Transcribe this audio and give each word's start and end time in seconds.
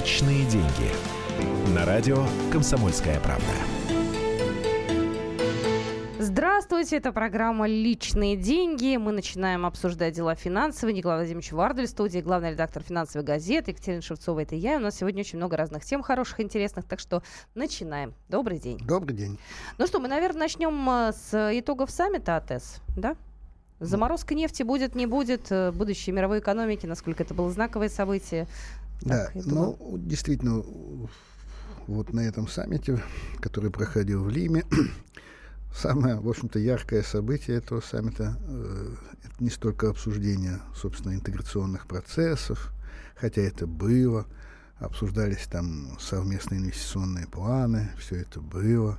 Личные 0.00 0.46
деньги. 0.46 0.90
На 1.74 1.84
радио 1.84 2.24
«Комсомольская 2.50 3.20
правда». 3.20 3.44
Здравствуйте, 6.18 6.96
это 6.96 7.12
программа 7.12 7.68
«Личные 7.68 8.34
деньги». 8.34 8.96
Мы 8.96 9.12
начинаем 9.12 9.66
обсуждать 9.66 10.14
дела 10.14 10.34
финансовые. 10.34 10.96
Николай 10.96 11.18
Владимирович 11.18 11.52
Вардель 11.52 11.86
в 11.86 11.90
студии, 11.90 12.20
главный 12.20 12.52
редактор 12.52 12.82
финансовой 12.82 13.26
газеты. 13.26 13.72
Екатерина 13.72 14.00
Шевцова, 14.00 14.40
это 14.40 14.54
я. 14.54 14.78
У 14.78 14.80
нас 14.80 14.96
сегодня 14.96 15.20
очень 15.20 15.36
много 15.36 15.58
разных 15.58 15.84
тем 15.84 16.02
хороших, 16.02 16.40
интересных, 16.40 16.86
так 16.86 16.98
что 16.98 17.22
начинаем. 17.54 18.14
Добрый 18.30 18.58
день. 18.58 18.78
Добрый 18.78 19.14
день. 19.14 19.38
Ну 19.76 19.86
что, 19.86 20.00
мы, 20.00 20.08
наверное, 20.08 20.40
начнем 20.40 20.88
э, 20.88 21.12
с 21.12 21.58
итогов 21.58 21.90
саммита 21.90 22.38
АТЭС, 22.38 22.80
да? 22.96 23.16
Заморозка 23.80 24.34
нефти 24.34 24.62
будет, 24.62 24.94
не 24.94 25.06
будет, 25.06 25.50
э, 25.50 25.72
будущее 25.72 26.14
мировой 26.14 26.40
экономики, 26.40 26.84
насколько 26.84 27.22
это 27.22 27.32
было 27.32 27.50
знаковое 27.50 27.88
событие. 27.88 28.46
Да, 29.02 29.30
ну, 29.34 29.76
действительно, 29.98 30.62
вот 31.86 32.12
на 32.12 32.20
этом 32.20 32.48
саммите, 32.48 33.02
который 33.40 33.70
проходил 33.70 34.24
в 34.24 34.28
Лиме, 34.28 34.64
самое, 35.74 36.16
в 36.16 36.28
общем-то, 36.28 36.58
яркое 36.58 37.02
событие 37.02 37.56
этого 37.56 37.80
саммита 37.80 38.36
э, 38.46 38.94
это 39.24 39.42
не 39.42 39.50
столько 39.50 39.88
обсуждение, 39.88 40.60
собственно, 40.74 41.14
интеграционных 41.14 41.86
процессов, 41.86 42.72
хотя 43.16 43.42
это 43.42 43.66
было, 43.66 44.26
обсуждались 44.78 45.46
там 45.46 45.98
совместные 45.98 46.60
инвестиционные 46.60 47.26
планы, 47.26 47.90
все 47.98 48.16
это 48.16 48.40
было, 48.40 48.98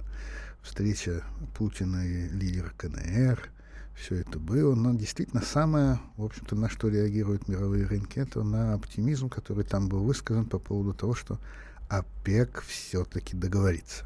встреча 0.61 1.23
Путина 1.55 2.05
и 2.05 2.27
лидера 2.29 2.71
КНР– 2.77 3.51
все 4.01 4.15
это 4.15 4.39
было, 4.39 4.73
но 4.73 4.93
действительно 4.93 5.41
самое, 5.43 5.99
в 6.17 6.25
общем-то, 6.25 6.55
на 6.55 6.69
что 6.69 6.87
реагируют 6.87 7.47
мировые 7.47 7.85
рынки, 7.85 8.17
это 8.17 8.43
на 8.43 8.73
оптимизм, 8.73 9.29
который 9.29 9.63
там 9.63 9.89
был 9.89 10.03
высказан 10.03 10.45
по 10.45 10.57
поводу 10.57 10.93
того, 10.93 11.13
что 11.13 11.39
ОПЕК 11.89 12.63
все-таки 12.67 13.37
договорится. 13.37 14.05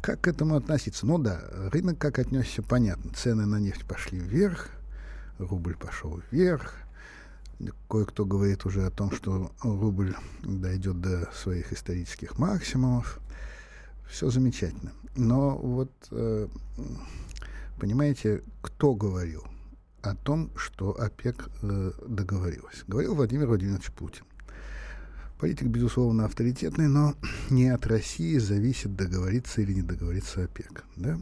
Как 0.00 0.22
к 0.22 0.28
этому 0.28 0.56
относиться? 0.56 1.06
Ну 1.06 1.18
да, 1.18 1.42
рынок 1.70 1.98
как 1.98 2.18
отнесся, 2.18 2.62
понятно. 2.62 3.12
Цены 3.12 3.46
на 3.46 3.60
нефть 3.60 3.84
пошли 3.84 4.18
вверх, 4.18 4.70
рубль 5.38 5.76
пошел 5.76 6.22
вверх. 6.30 6.74
Кое-кто 7.90 8.24
говорит 8.24 8.64
уже 8.64 8.86
о 8.86 8.90
том, 8.90 9.10
что 9.10 9.52
рубль 9.62 10.14
дойдет 10.42 11.00
до 11.00 11.28
своих 11.34 11.72
исторических 11.72 12.38
максимумов. 12.38 13.18
Все 14.08 14.30
замечательно. 14.30 14.92
Но 15.16 15.58
вот 15.58 15.90
э, 16.12 16.46
Понимаете, 17.78 18.42
кто 18.60 18.94
говорил 18.94 19.44
о 20.02 20.14
том, 20.16 20.50
что 20.56 21.00
ОПЕК 21.00 21.48
э, 21.62 21.92
договорилась? 22.06 22.82
Говорил 22.88 23.14
Владимир 23.14 23.46
Владимирович 23.46 23.92
Путин. 23.92 24.24
Политик, 25.38 25.68
безусловно, 25.68 26.24
авторитетный, 26.24 26.88
но 26.88 27.14
не 27.50 27.68
от 27.68 27.86
России 27.86 28.38
зависит, 28.38 28.96
договориться 28.96 29.60
или 29.60 29.74
не 29.74 29.82
договориться 29.82 30.44
ОПЕК. 30.44 30.84
Да? 30.96 31.20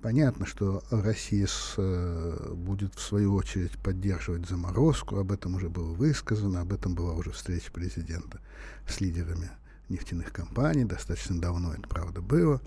Понятно, 0.00 0.46
что 0.46 0.82
Россия 0.90 1.46
с, 1.46 1.74
э, 1.76 2.54
будет 2.54 2.94
в 2.94 3.00
свою 3.00 3.34
очередь 3.34 3.72
поддерживать 3.72 4.48
заморозку, 4.48 5.18
об 5.18 5.30
этом 5.30 5.56
уже 5.56 5.68
было 5.68 5.92
высказано, 5.92 6.62
об 6.62 6.72
этом 6.72 6.94
была 6.94 7.12
уже 7.12 7.32
встреча 7.32 7.70
президента 7.70 8.40
с 8.88 9.00
лидерами 9.00 9.50
нефтяных 9.90 10.32
компаний, 10.32 10.84
достаточно 10.84 11.38
давно 11.38 11.74
это, 11.74 11.86
правда, 11.86 12.22
было. 12.22 12.62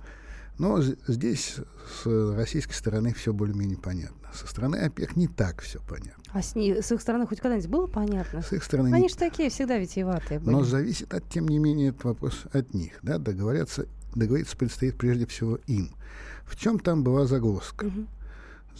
Но 0.59 0.81
здесь 0.81 1.55
с 2.03 2.35
российской 2.35 2.73
стороны 2.73 3.13
все 3.13 3.31
более-менее 3.31 3.77
понятно. 3.77 4.29
Со 4.33 4.45
стороны 4.45 4.75
ОПЕК 4.75 5.15
не 5.15 5.27
так 5.27 5.61
все 5.61 5.79
понятно. 5.87 6.21
А 6.33 6.41
с, 6.41 6.53
не, 6.53 6.81
с 6.81 6.91
их 6.91 7.01
стороны 7.01 7.25
хоть 7.25 7.39
когда-нибудь 7.39 7.69
было 7.69 7.87
понятно? 7.87 8.41
С 8.41 8.51
их 8.51 8.63
стороны 8.65 8.93
Они 8.93 9.03
не... 9.03 9.09
же 9.09 9.15
такие 9.15 9.49
всегда 9.49 9.77
витиеватые 9.77 10.41
были. 10.41 10.51
Но 10.51 10.63
зависит, 10.63 11.13
от, 11.13 11.27
тем 11.29 11.47
не 11.47 11.59
менее, 11.59 11.89
этот 11.89 12.03
вопрос 12.03 12.43
от 12.51 12.73
них. 12.73 12.91
Да? 13.01 13.19
Договорятся, 13.19 13.87
договориться 14.13 14.57
предстоит 14.57 14.97
прежде 14.97 15.25
всего 15.25 15.59
им. 15.65 15.95
В 16.43 16.57
чем 16.57 16.77
там 16.77 17.05
была 17.05 17.25
загвоздка? 17.25 17.85
Угу. 17.85 18.07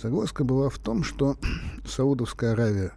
Загвоздка 0.03 0.43
была 0.43 0.69
в 0.69 0.77
том, 0.79 1.03
что 1.03 1.37
Саудовская 1.87 2.51
Аравия 2.51 2.91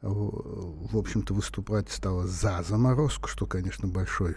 в 0.00 0.96
общем-то, 0.96 1.32
выступать 1.32 1.88
стала 1.88 2.26
за 2.26 2.64
заморозку, 2.68 3.28
что, 3.28 3.46
конечно, 3.46 3.86
большой 3.86 4.36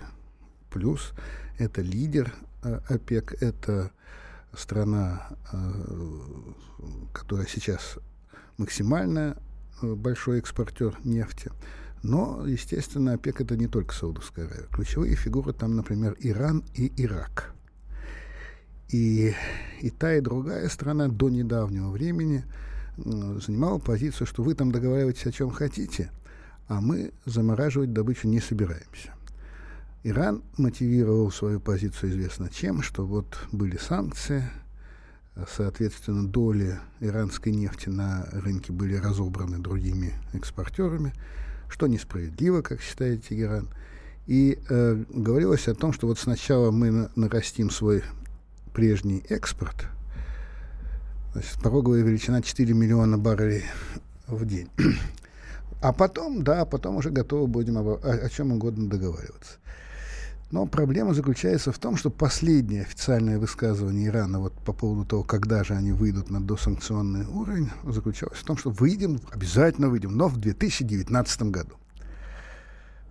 плюс. 0.70 1.12
Это 1.58 1.82
лидер 1.82 2.36
Э, 2.55 2.55
ОПЕК— 2.90 3.36
это 3.42 3.92
страна, 4.54 5.28
э, 5.52 5.58
которая 7.14 7.48
сейчас 7.48 7.98
максимально 8.58 9.38
э, 9.82 9.94
большой 9.94 10.40
экспортер 10.40 10.98
нефти. 11.04 11.52
Но, 12.04 12.46
естественно, 12.46 13.14
ОПЕК— 13.14 13.42
это 13.42 13.58
не 13.58 13.68
только 13.68 13.94
Саудовская 13.94 14.46
Аравия. 14.46 14.68
Ключевые 14.72 15.16
фигуры 15.16 15.54
там, 15.54 15.76
например, 15.76 16.16
Иран 16.20 16.64
и 16.76 16.92
Ирак. 17.02 17.54
И, 18.90 19.34
и 19.82 19.90
та, 19.90 20.14
и 20.14 20.22
другая 20.22 20.70
страна 20.70 21.08
до 21.08 21.30
недавнего 21.30 21.90
времени 21.90 22.46
занимала 22.98 23.80
позицию, 23.80 24.28
что 24.28 24.44
вы 24.44 24.54
там 24.54 24.72
договариваетесь 24.72 25.26
о 25.26 25.32
чем 25.32 25.50
хотите, 25.50 26.12
а 26.68 26.80
мы 26.82 27.12
замораживать 27.26 27.94
добычу 27.94 28.28
не 28.28 28.40
собираемся. 28.40 29.15
Иран 30.08 30.44
мотивировал 30.58 31.32
свою 31.32 31.60
позицию 31.60 32.12
известно 32.12 32.48
чем, 32.48 32.84
что 32.84 33.08
вот 33.08 33.40
были 33.52 33.76
санкции, 33.78 34.44
соответственно, 35.52 36.28
доли 36.28 36.78
иранской 37.00 37.52
нефти 37.52 37.90
на 37.90 38.28
рынке 38.32 38.72
были 38.72 38.98
разобраны 38.98 39.58
другими 39.58 40.14
экспортерами, 40.34 41.12
что 41.70 41.88
несправедливо, 41.88 42.62
как 42.62 42.82
считает 42.82 43.26
Тегеран. 43.26 43.68
И 44.28 44.60
э, 44.70 45.04
говорилось 45.10 45.68
о 45.68 45.74
том, 45.74 45.92
что 45.92 46.06
вот 46.06 46.20
сначала 46.20 46.70
мы 46.70 46.92
на 46.92 47.12
нарастим 47.16 47.72
свой 47.72 48.04
прежний 48.76 49.26
экспорт, 49.30 49.88
значит, 51.34 51.60
пороговая 51.64 52.04
величина 52.04 52.44
4 52.44 52.76
миллиона 52.76 53.18
баррелей 53.18 53.66
в 54.28 54.46
день. 54.46 54.70
А 55.82 55.94
потом, 55.94 56.44
да, 56.44 56.66
потом 56.66 56.96
уже 56.96 57.12
готовы 57.12 57.48
будем 57.48 57.78
о, 57.78 58.00
о 58.02 58.30
чем 58.30 58.54
угодно 58.54 58.90
договариваться. 58.90 59.58
Но 60.52 60.68
проблема 60.68 61.14
заключается 61.14 61.72
в 61.72 61.80
том, 61.80 61.98
что 61.98 62.10
последнее 62.10 62.84
официальное 62.84 63.40
высказывание 63.40 64.08
Ирана 64.08 64.40
вот 64.40 64.54
по 64.54 64.74
поводу 64.74 65.06
того, 65.06 65.24
когда 65.24 65.64
же 65.64 65.74
они 65.74 65.92
выйдут 65.92 66.30
на 66.30 66.40
досанкционный 66.40 67.26
уровень, 67.26 67.72
заключалось 67.84 68.38
в 68.38 68.44
том, 68.44 68.56
что 68.56 68.70
выйдем, 68.70 69.20
обязательно 69.32 69.90
выйдем, 69.90 70.16
но 70.16 70.28
в 70.28 70.38
2019 70.38 71.42
году. 71.44 71.76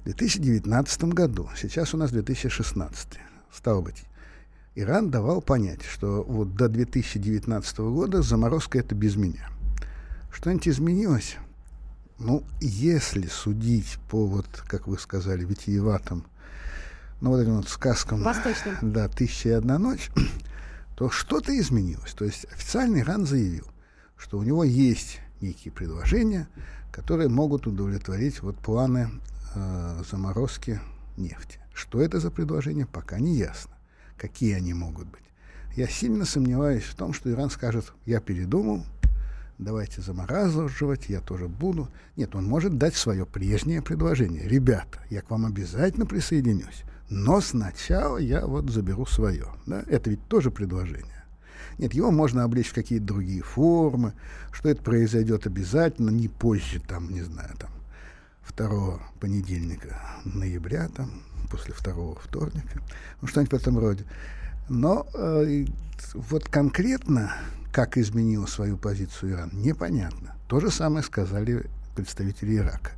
В 0.00 0.05
2019 0.05 1.05
году, 1.05 1.49
сейчас 1.56 1.93
у 1.93 1.97
нас 1.97 2.12
2016, 2.12 3.09
стало 3.53 3.81
быть, 3.81 4.05
Иран 4.77 5.11
давал 5.11 5.41
понять, 5.41 5.83
что 5.83 6.22
вот 6.22 6.55
до 6.55 6.69
2019 6.69 7.78
года 7.78 8.22
заморозка 8.22 8.78
это 8.78 8.95
без 8.95 9.16
меня. 9.16 9.49
Что-нибудь 10.33 10.69
изменилось? 10.69 11.37
Ну, 12.19 12.45
если 12.61 13.27
судить 13.27 13.99
по, 14.09 14.27
вот, 14.27 14.47
как 14.66 14.87
вы 14.87 14.99
сказали, 14.99 15.45
витиеватым 15.45 16.25
ну, 17.25 17.31
вот 17.31 17.41
этим 17.41 17.57
вот 17.57 17.69
сказкам, 17.71 18.23
Восточным. 18.23 18.77
да, 18.83 19.09
«Тысяча 19.09 19.49
и 19.49 19.53
одна 19.53 19.79
ночь», 19.79 20.11
то 20.97 21.09
что-то 21.09 21.59
изменилось. 21.59 22.12
То 22.12 22.27
есть 22.27 22.45
официальный 22.53 23.01
Иран 23.01 23.25
заявил, 23.25 23.67
что 24.19 24.39
у 24.39 24.43
него 24.43 24.62
есть 24.62 25.21
некие 25.41 25.73
предложения, 25.73 26.47
которые 26.93 27.31
могут 27.31 27.67
удовлетворить 27.67 28.43
вот 28.43 28.59
планы 28.59 29.09
э, 29.55 30.03
заморозки 30.11 30.81
нефти. 31.17 31.61
Что 31.73 32.03
это 32.03 32.21
за 32.21 32.31
предложения, 32.31 32.84
пока 32.84 33.19
не 33.19 33.37
ясно. 33.37 33.73
Какие 34.19 34.53
они 34.53 34.75
могут 34.75 35.07
быть. 35.07 35.25
Я 35.77 35.89
сильно 35.89 36.27
сомневаюсь 36.27 36.84
в 36.84 36.95
том, 36.95 37.15
что 37.15 37.31
Иран 37.31 37.49
скажет, 37.49 37.91
я 38.05 38.21
передумал, 38.21 38.84
давайте 39.59 40.03
замораживать, 40.03 41.09
я 41.09 41.21
тоже 41.21 41.48
буду. 41.48 41.89
Нет, 42.16 42.34
он 42.34 42.45
может 42.45 42.77
дать 42.77 42.97
свое 42.97 43.25
прежнее 43.25 43.81
предложение. 43.81 44.47
Ребята, 44.47 45.01
я 45.09 45.22
к 45.22 45.31
вам 45.31 45.47
обязательно 45.47 46.04
присоединюсь. 46.04 46.84
Но 47.09 47.41
сначала 47.41 48.18
я 48.18 48.47
вот 48.47 48.71
заберу 48.71 49.06
свое. 49.06 49.47
Да? 49.66 49.84
Это 49.89 50.10
ведь 50.10 50.27
тоже 50.28 50.51
предложение. 50.51 51.24
Нет, 51.78 51.92
его 51.92 52.10
можно 52.10 52.45
облечь 52.45 52.68
в 52.71 52.74
какие-то 52.74 53.06
другие 53.06 53.42
формы, 53.42 54.15
что 54.53 54.68
это 54.68 54.83
произойдет 54.83 55.47
обязательно, 55.47 56.10
не 56.10 56.28
позже, 56.28 56.80
там, 56.80 57.10
не 57.10 57.22
знаю, 57.22 57.51
там, 57.59 57.71
второго 58.42 59.03
понедельника 59.18 60.01
ноября, 60.24 60.89
там, 60.89 61.10
после 61.51 61.74
второго 61.74 62.16
вторника, 62.21 62.80
ну, 63.21 63.27
что-нибудь 63.27 63.53
в 63.53 63.60
этом 63.60 63.78
роде. 63.78 64.04
Но 64.68 65.07
э, 65.15 65.66
вот 66.15 66.48
конкретно, 66.48 67.33
как 67.72 67.98
изменил 67.98 68.47
свою 68.47 68.77
позицию 68.77 69.33
Иран, 69.33 69.50
непонятно. 69.53 70.36
То 70.47 70.60
же 70.60 70.71
самое 70.71 71.03
сказали 71.03 71.68
представители 71.97 72.57
Ирака. 72.57 72.92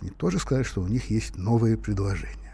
Они 0.00 0.10
тоже 0.10 0.40
сказали, 0.40 0.64
что 0.64 0.82
у 0.82 0.88
них 0.88 1.10
есть 1.10 1.36
новые 1.36 1.76
предложения 1.76 2.49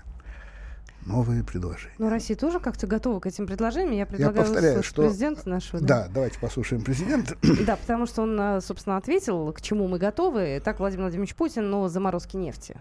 новые 1.07 1.43
предложения. 1.45 1.95
Но 1.99 2.11
Россия 2.11 2.37
тоже 2.37 2.61
как-то 2.61 2.87
готова 2.87 3.21
к 3.21 3.27
этим 3.27 3.47
предложениям. 3.47 3.95
Я 3.95 4.07
предлагаю 4.07 4.37
Я 4.37 4.53
повторяю, 4.53 4.83
что... 4.83 5.03
президента 5.03 5.49
нашего. 5.49 5.81
Да? 5.81 6.05
да, 6.05 6.09
давайте 6.13 6.39
послушаем 6.39 6.83
президента. 6.83 7.37
Да, 7.67 7.77
потому 7.77 8.07
что 8.07 8.23
он, 8.23 8.61
собственно, 8.61 8.97
ответил, 8.97 9.53
к 9.53 9.61
чему 9.61 9.89
мы 9.89 9.99
готовы. 9.99 10.61
Так, 10.65 10.79
Владимир 10.79 11.05
Владимирович 11.05 11.35
Путин, 11.35 11.71
но 11.71 11.89
заморозки 11.89 12.37
нефти. 12.37 12.77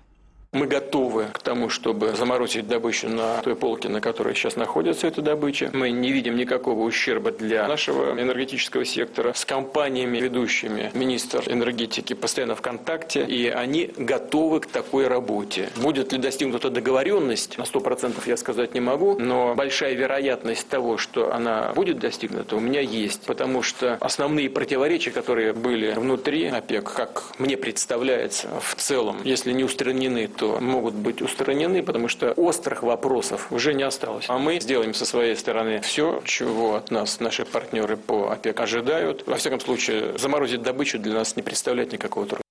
Мы 0.55 0.67
готовы 0.67 1.25
к 1.33 1.39
тому, 1.39 1.67
чтобы 1.67 2.15
заморозить 2.15 2.65
добычу 2.65 3.09
на 3.09 3.41
той 3.41 3.57
полке, 3.57 3.89
на 3.89 3.99
которой 3.99 4.33
сейчас 4.35 4.55
находится 4.55 5.05
эта 5.05 5.21
добыча. 5.21 5.69
Мы 5.73 5.91
не 5.91 6.13
видим 6.13 6.37
никакого 6.37 6.83
ущерба 6.83 7.31
для 7.31 7.67
нашего 7.67 8.17
энергетического 8.17 8.85
сектора. 8.85 9.33
С 9.33 9.43
компаниями 9.43 10.17
ведущими 10.17 10.91
министр 10.93 11.43
энергетики 11.47 12.13
постоянно 12.13 12.55
в 12.55 12.61
контакте, 12.61 13.25
и 13.25 13.49
они 13.49 13.91
готовы 13.97 14.61
к 14.61 14.67
такой 14.67 15.07
работе. 15.07 15.71
Будет 15.75 16.13
ли 16.13 16.19
достигнута 16.19 16.69
договоренность, 16.69 17.57
на 17.57 17.63
100% 17.63 18.13
я 18.25 18.37
сказать 18.37 18.73
не 18.73 18.79
могу, 18.79 19.19
но 19.19 19.55
большая 19.55 19.93
вероятность 19.93 20.69
того, 20.69 20.97
что 20.97 21.33
она 21.33 21.73
будет 21.75 21.99
достигнута, 21.99 22.55
у 22.55 22.61
меня 22.61 22.79
есть, 22.79 23.23
потому 23.25 23.61
что 23.61 23.97
основные 23.99 24.49
противоречия, 24.49 25.11
которые 25.11 25.51
были 25.51 25.91
внутри 25.91 26.47
ОПЕК, 26.47 26.93
как 26.93 27.23
мне 27.39 27.57
представляется, 27.57 28.47
в 28.61 28.75
целом, 28.75 29.17
если 29.25 29.51
не 29.51 29.65
устранены, 29.65 30.29
то 30.29 30.44
могут 30.59 30.93
быть 30.93 31.21
устранены, 31.21 31.83
потому 31.83 32.07
что 32.07 32.31
острых 32.33 32.83
вопросов 32.83 33.51
уже 33.51 33.73
не 33.73 33.83
осталось. 33.83 34.25
А 34.29 34.37
мы 34.37 34.59
сделаем 34.59 34.93
со 34.93 35.05
своей 35.05 35.35
стороны 35.35 35.81
все, 35.81 36.21
чего 36.25 36.75
от 36.75 36.91
нас 36.91 37.19
наши 37.19 37.45
партнеры 37.45 37.97
по 37.97 38.31
ОПЕК 38.31 38.59
ожидают. 38.59 39.27
Во 39.27 39.35
всяком 39.35 39.59
случае, 39.59 40.17
заморозить 40.17 40.61
добычу 40.61 40.99
для 40.99 41.13
нас 41.13 41.35
не 41.35 41.43
представляет 41.43 41.91
никакого 41.91 42.25
труда. 42.25 42.41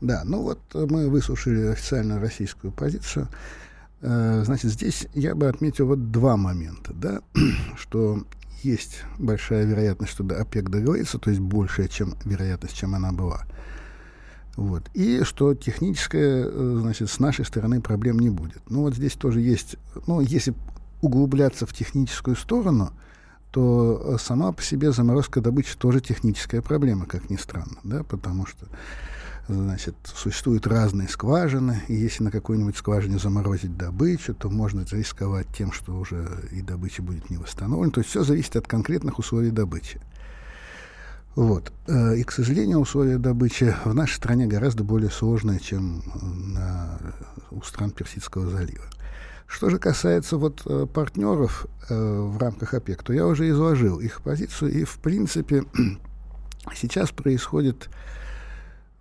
Да, 0.00 0.22
ну 0.24 0.42
вот 0.42 0.60
мы 0.72 1.08
выслушали 1.08 1.72
официальную 1.72 2.20
российскую 2.20 2.72
позицию. 2.72 3.28
Э, 4.02 4.42
значит, 4.44 4.70
здесь 4.70 5.06
я 5.14 5.34
бы 5.34 5.48
отметил 5.48 5.86
вот 5.86 6.10
два 6.10 6.36
момента, 6.36 6.92
да, 6.94 7.20
что 7.76 8.22
есть 8.62 9.02
большая 9.18 9.64
вероятность, 9.64 10.12
что 10.12 10.24
ОПЕК 10.24 10.70
договорится, 10.70 11.18
то 11.18 11.30
есть 11.30 11.40
большая 11.40 11.88
чем 11.88 12.14
вероятность, 12.24 12.76
чем 12.76 12.94
она 12.94 13.12
была. 13.12 13.42
Вот. 14.56 14.90
И 14.94 15.22
что 15.22 15.54
техническое, 15.54 16.44
э, 16.46 16.78
значит, 16.80 17.10
с 17.10 17.18
нашей 17.18 17.44
стороны 17.44 17.80
проблем 17.80 18.18
не 18.18 18.30
будет. 18.30 18.62
Ну 18.68 18.82
вот 18.82 18.94
здесь 18.94 19.14
тоже 19.14 19.40
есть, 19.40 19.76
ну 20.06 20.20
если 20.20 20.54
углубляться 21.00 21.66
в 21.66 21.72
техническую 21.72 22.36
сторону, 22.36 22.90
то 23.52 24.00
э, 24.04 24.18
сама 24.18 24.52
по 24.52 24.62
себе 24.62 24.92
заморозка 24.92 25.40
добычи 25.40 25.76
тоже 25.76 26.00
техническая 26.00 26.62
проблема, 26.62 27.06
как 27.06 27.30
ни 27.30 27.36
странно, 27.36 27.78
да, 27.84 28.02
потому 28.04 28.46
что 28.46 28.66
Значит, 29.50 29.96
существуют 30.04 30.68
разные 30.68 31.08
скважины, 31.08 31.82
и 31.88 31.94
если 31.94 32.22
на 32.22 32.30
какой-нибудь 32.30 32.76
скважине 32.76 33.18
заморозить 33.18 33.76
добычу, 33.76 34.32
то 34.32 34.48
можно 34.48 34.84
рисковать 34.92 35.48
тем, 35.56 35.72
что 35.72 35.96
уже 35.96 36.28
и 36.52 36.62
добыча 36.62 37.02
будет 37.02 37.30
не 37.30 37.36
восстановлена. 37.36 37.90
То 37.90 38.00
есть 38.00 38.10
все 38.10 38.22
зависит 38.22 38.54
от 38.54 38.68
конкретных 38.68 39.18
условий 39.18 39.50
добычи. 39.50 40.00
Вот. 41.34 41.72
Э, 41.86 42.16
и, 42.16 42.24
к 42.24 42.32
сожалению, 42.32 42.78
условия 42.80 43.18
добычи 43.18 43.74
в 43.84 43.94
нашей 43.94 44.16
стране 44.16 44.46
гораздо 44.46 44.84
более 44.84 45.10
сложные, 45.10 45.60
чем 45.60 46.02
на, 46.54 46.98
у 47.50 47.62
стран 47.62 47.90
Персидского 47.90 48.48
залива. 48.50 48.84
Что 49.46 49.70
же 49.70 49.78
касается 49.78 50.36
вот 50.36 50.62
э, 50.66 50.86
партнеров 50.86 51.66
э, 51.88 51.94
в 51.94 52.38
рамках 52.38 52.74
ОПЕК, 52.74 53.02
то 53.02 53.12
я 53.12 53.26
уже 53.26 53.48
изложил 53.48 53.98
их 53.98 54.22
позицию, 54.22 54.72
и, 54.72 54.84
в 54.84 54.98
принципе, 54.98 55.64
сейчас 56.74 57.10
происходит 57.10 57.88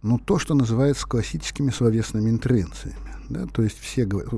ну, 0.02 0.18
то, 0.18 0.40
что 0.40 0.56
называется 0.56 1.08
классическими 1.08 1.72
словесными 1.72 2.30
интервенциями. 2.30 2.98
Да? 3.30 3.46
То 3.48 3.64
есть 3.64 3.80
все 3.80 4.06
говорят, 4.06 4.34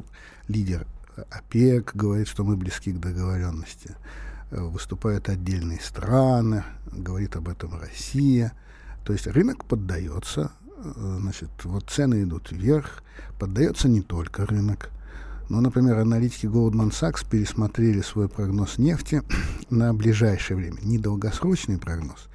лидер 0.47 0.85
ОПЕК 1.29 1.91
говорит, 1.93 2.27
что 2.27 2.43
мы 2.43 2.55
близки 2.57 2.91
к 2.91 2.99
договоренности. 2.99 3.95
Выступают 4.51 5.29
отдельные 5.29 5.79
страны, 5.79 6.63
говорит 6.91 7.35
об 7.35 7.47
этом 7.47 7.79
Россия. 7.79 8.53
То 9.05 9.13
есть 9.13 9.25
рынок 9.27 9.65
поддается, 9.65 10.51
э, 10.77 11.17
значит, 11.21 11.49
вот 11.63 11.89
цены 11.89 12.23
идут 12.23 12.51
вверх, 12.51 13.03
поддается 13.39 13.87
не 13.87 14.01
только 14.01 14.45
рынок. 14.45 14.89
Но, 15.49 15.61
например, 15.61 15.97
аналитики 15.99 16.45
Goldman 16.45 16.91
Sachs 16.91 17.27
пересмотрели 17.29 18.01
свой 18.01 18.29
прогноз 18.29 18.77
нефти 18.77 19.23
на 19.69 19.93
ближайшее 19.93 20.57
время. 20.57 20.77
Не 20.81 20.97
долгосрочный 20.97 21.77
прогноз, 21.77 22.27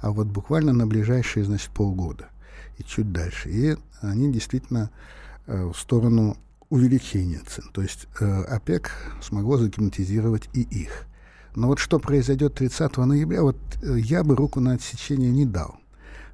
а 0.00 0.10
вот 0.10 0.26
буквально 0.26 0.72
на 0.72 0.86
ближайшие, 0.86 1.44
значит, 1.44 1.70
полгода 1.70 2.28
и 2.78 2.82
чуть 2.82 3.12
дальше. 3.12 3.50
И 3.50 3.76
они 4.00 4.32
действительно 4.32 4.90
э, 5.46 5.64
в 5.64 5.74
сторону 5.76 6.36
увеличения 6.70 7.40
цен. 7.46 7.64
То 7.72 7.82
есть 7.82 8.06
э, 8.20 8.42
ОПЕК 8.44 8.90
смогло 9.22 9.58
загипнотизировать 9.58 10.48
и 10.54 10.62
их. 10.62 11.06
Но 11.54 11.68
вот 11.68 11.78
что 11.78 11.98
произойдет 11.98 12.54
30 12.54 12.96
ноября, 12.98 13.42
вот 13.42 13.56
э, 13.82 13.98
я 13.98 14.24
бы 14.24 14.36
руку 14.36 14.60
на 14.60 14.72
отсечение 14.72 15.30
не 15.30 15.44
дал 15.44 15.76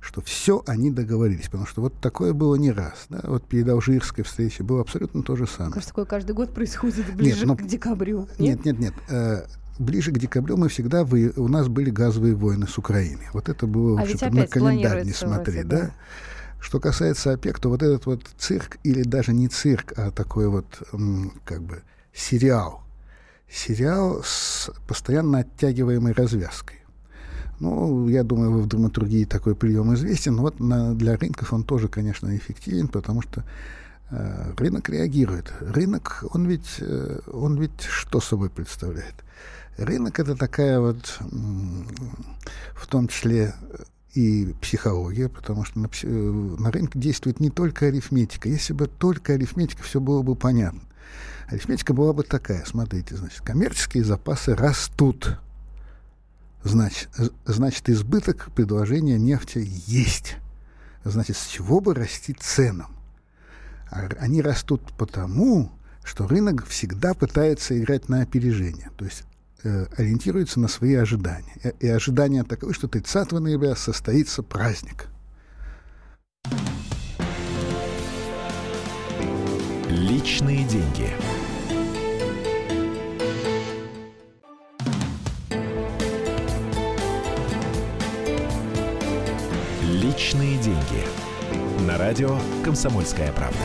что 0.01 0.21
все 0.21 0.63
они 0.67 0.91
договорились, 0.91 1.47
потому 1.47 1.67
что 1.67 1.83
вот 1.83 1.93
такое 2.01 2.33
было 2.33 2.55
не 2.55 2.71
раз. 2.71 3.07
Да? 3.09 3.21
Вот 3.25 3.45
перед 3.45 3.69
алжирской 3.69 4.25
встречей 4.25 4.65
было 4.65 4.81
абсолютно 4.81 5.23
то 5.23 5.37
же 5.37 5.47
самое. 5.47 5.73
Кажется, 5.73 5.91
такое 5.91 6.05
каждый 6.05 6.33
год 6.33 6.55
происходит 6.55 7.15
ближе 7.15 7.41
нет, 7.41 7.47
но, 7.47 7.57
к 7.57 7.67
декабрю. 7.67 8.29
Нет, 8.39 8.65
нет, 8.65 8.79
нет. 8.79 8.95
нет. 8.95 8.95
Э, 9.09 9.47
ближе 9.79 10.13
к 10.13 10.19
декабрю 10.19 10.57
мы 10.57 10.69
всегда 10.69 11.05
вы, 11.05 11.33
у 11.37 11.49
нас 11.49 11.69
были 11.69 11.91
газовые 11.91 12.35
войны 12.35 12.67
с 12.67 12.79
Украиной. 12.79 13.27
Вот 13.33 13.49
это 13.49 13.67
было, 13.67 14.01
а 14.01 14.05
в 14.05 14.33
на 14.33 14.47
календарь 14.47 15.05
не 15.05 15.13
смотри, 15.13 15.63
да? 15.63 15.81
да? 15.81 15.91
Что 16.61 16.81
касается 16.81 17.33
ОПЕК, 17.33 17.61
то 17.61 17.69
вот 17.69 17.83
этот 17.83 18.07
вот 18.07 18.23
цирк, 18.37 18.79
или 18.83 19.03
даже 19.03 19.33
не 19.33 19.49
цирк, 19.49 19.93
а 19.97 20.11
такой 20.11 20.49
вот 20.49 20.83
как 21.45 21.63
бы 21.63 21.83
сериал. 22.13 22.83
Сериал 23.51 24.23
с 24.25 24.71
постоянно 24.87 25.39
оттягиваемой 25.39 26.13
развязкой. 26.13 26.79
Ну, 27.61 28.09
я 28.09 28.23
думаю, 28.23 28.63
в 28.63 28.67
драматургии 28.67 29.25
такой 29.25 29.57
прием 29.57 29.93
известен. 29.95 30.37
Но 30.37 30.43
вот 30.43 30.61
на, 30.61 30.95
для 30.95 31.17
рынков 31.17 31.53
он 31.53 31.65
тоже, 31.65 31.89
конечно, 31.89 32.37
эффективен, 32.37 32.89
потому 32.89 33.23
что 33.23 33.45
э, 34.11 34.53
рынок 34.57 34.89
реагирует. 34.89 35.53
Рынок, 35.61 36.25
он 36.31 36.47
ведь, 36.47 36.77
э, 36.79 37.21
он 37.33 37.59
ведь 37.59 37.83
что 37.83 38.21
собой 38.21 38.51
представляет? 38.51 39.15
Рынок 39.77 40.21
это 40.21 40.37
такая 40.37 40.81
вот, 40.81 41.19
в 42.75 42.87
том 42.89 43.09
числе 43.09 43.55
и 44.15 44.55
психология, 44.61 45.29
потому 45.29 45.65
что 45.65 45.79
на, 45.79 45.89
на 46.03 46.71
рынке 46.71 46.99
действует 46.99 47.41
не 47.41 47.51
только 47.51 47.87
арифметика. 47.87 48.49
Если 48.49 48.73
бы 48.73 48.87
только 48.87 49.35
арифметика, 49.35 49.83
все 49.83 50.01
было 50.01 50.23
бы 50.23 50.35
понятно. 50.35 50.81
Арифметика 51.49 51.95
была 51.95 52.13
бы 52.13 52.25
такая, 52.25 52.65
смотрите, 52.67 53.17
значит, 53.17 53.41
коммерческие 53.41 54.05
запасы 54.05 54.55
растут. 54.55 55.39
Значит, 56.63 57.09
значит 57.47 57.89
избыток 57.89 58.51
предложения 58.55 59.19
нефти 59.19 59.67
есть. 59.87 60.37
Значит, 61.05 61.37
с 61.37 61.47
чего 61.47 61.81
бы 61.81 61.95
расти 61.95 62.35
ценам? 62.39 62.95
Они 63.91 64.43
растут 64.43 64.83
потому, 64.99 65.73
что 66.05 66.27
рынок 66.27 66.67
всегда 66.67 67.15
пытается 67.15 67.79
играть 67.79 68.11
на 68.11 68.21
опережение. 68.21 68.91
То 68.99 69.07
есть 69.07 69.25
э, 69.63 69.87
ориентируется 69.97 70.61
на 70.61 70.69
свои 70.69 70.95
ожидания. 70.95 71.55
И, 71.65 71.87
и 71.87 71.89
ожидания 71.89 72.45
таковы, 72.45 72.75
что 72.75 72.89
30 72.89 73.33
ноября 73.33 73.75
состоится 73.75 74.43
праздник. 74.43 75.07
Личные 79.89 80.65
деньги. 80.65 81.38
Личные 90.09 90.57
деньги. 90.63 91.05
На 91.87 91.99
радио 91.99 92.39
«Комсомольская 92.65 93.31
правда». 93.33 93.59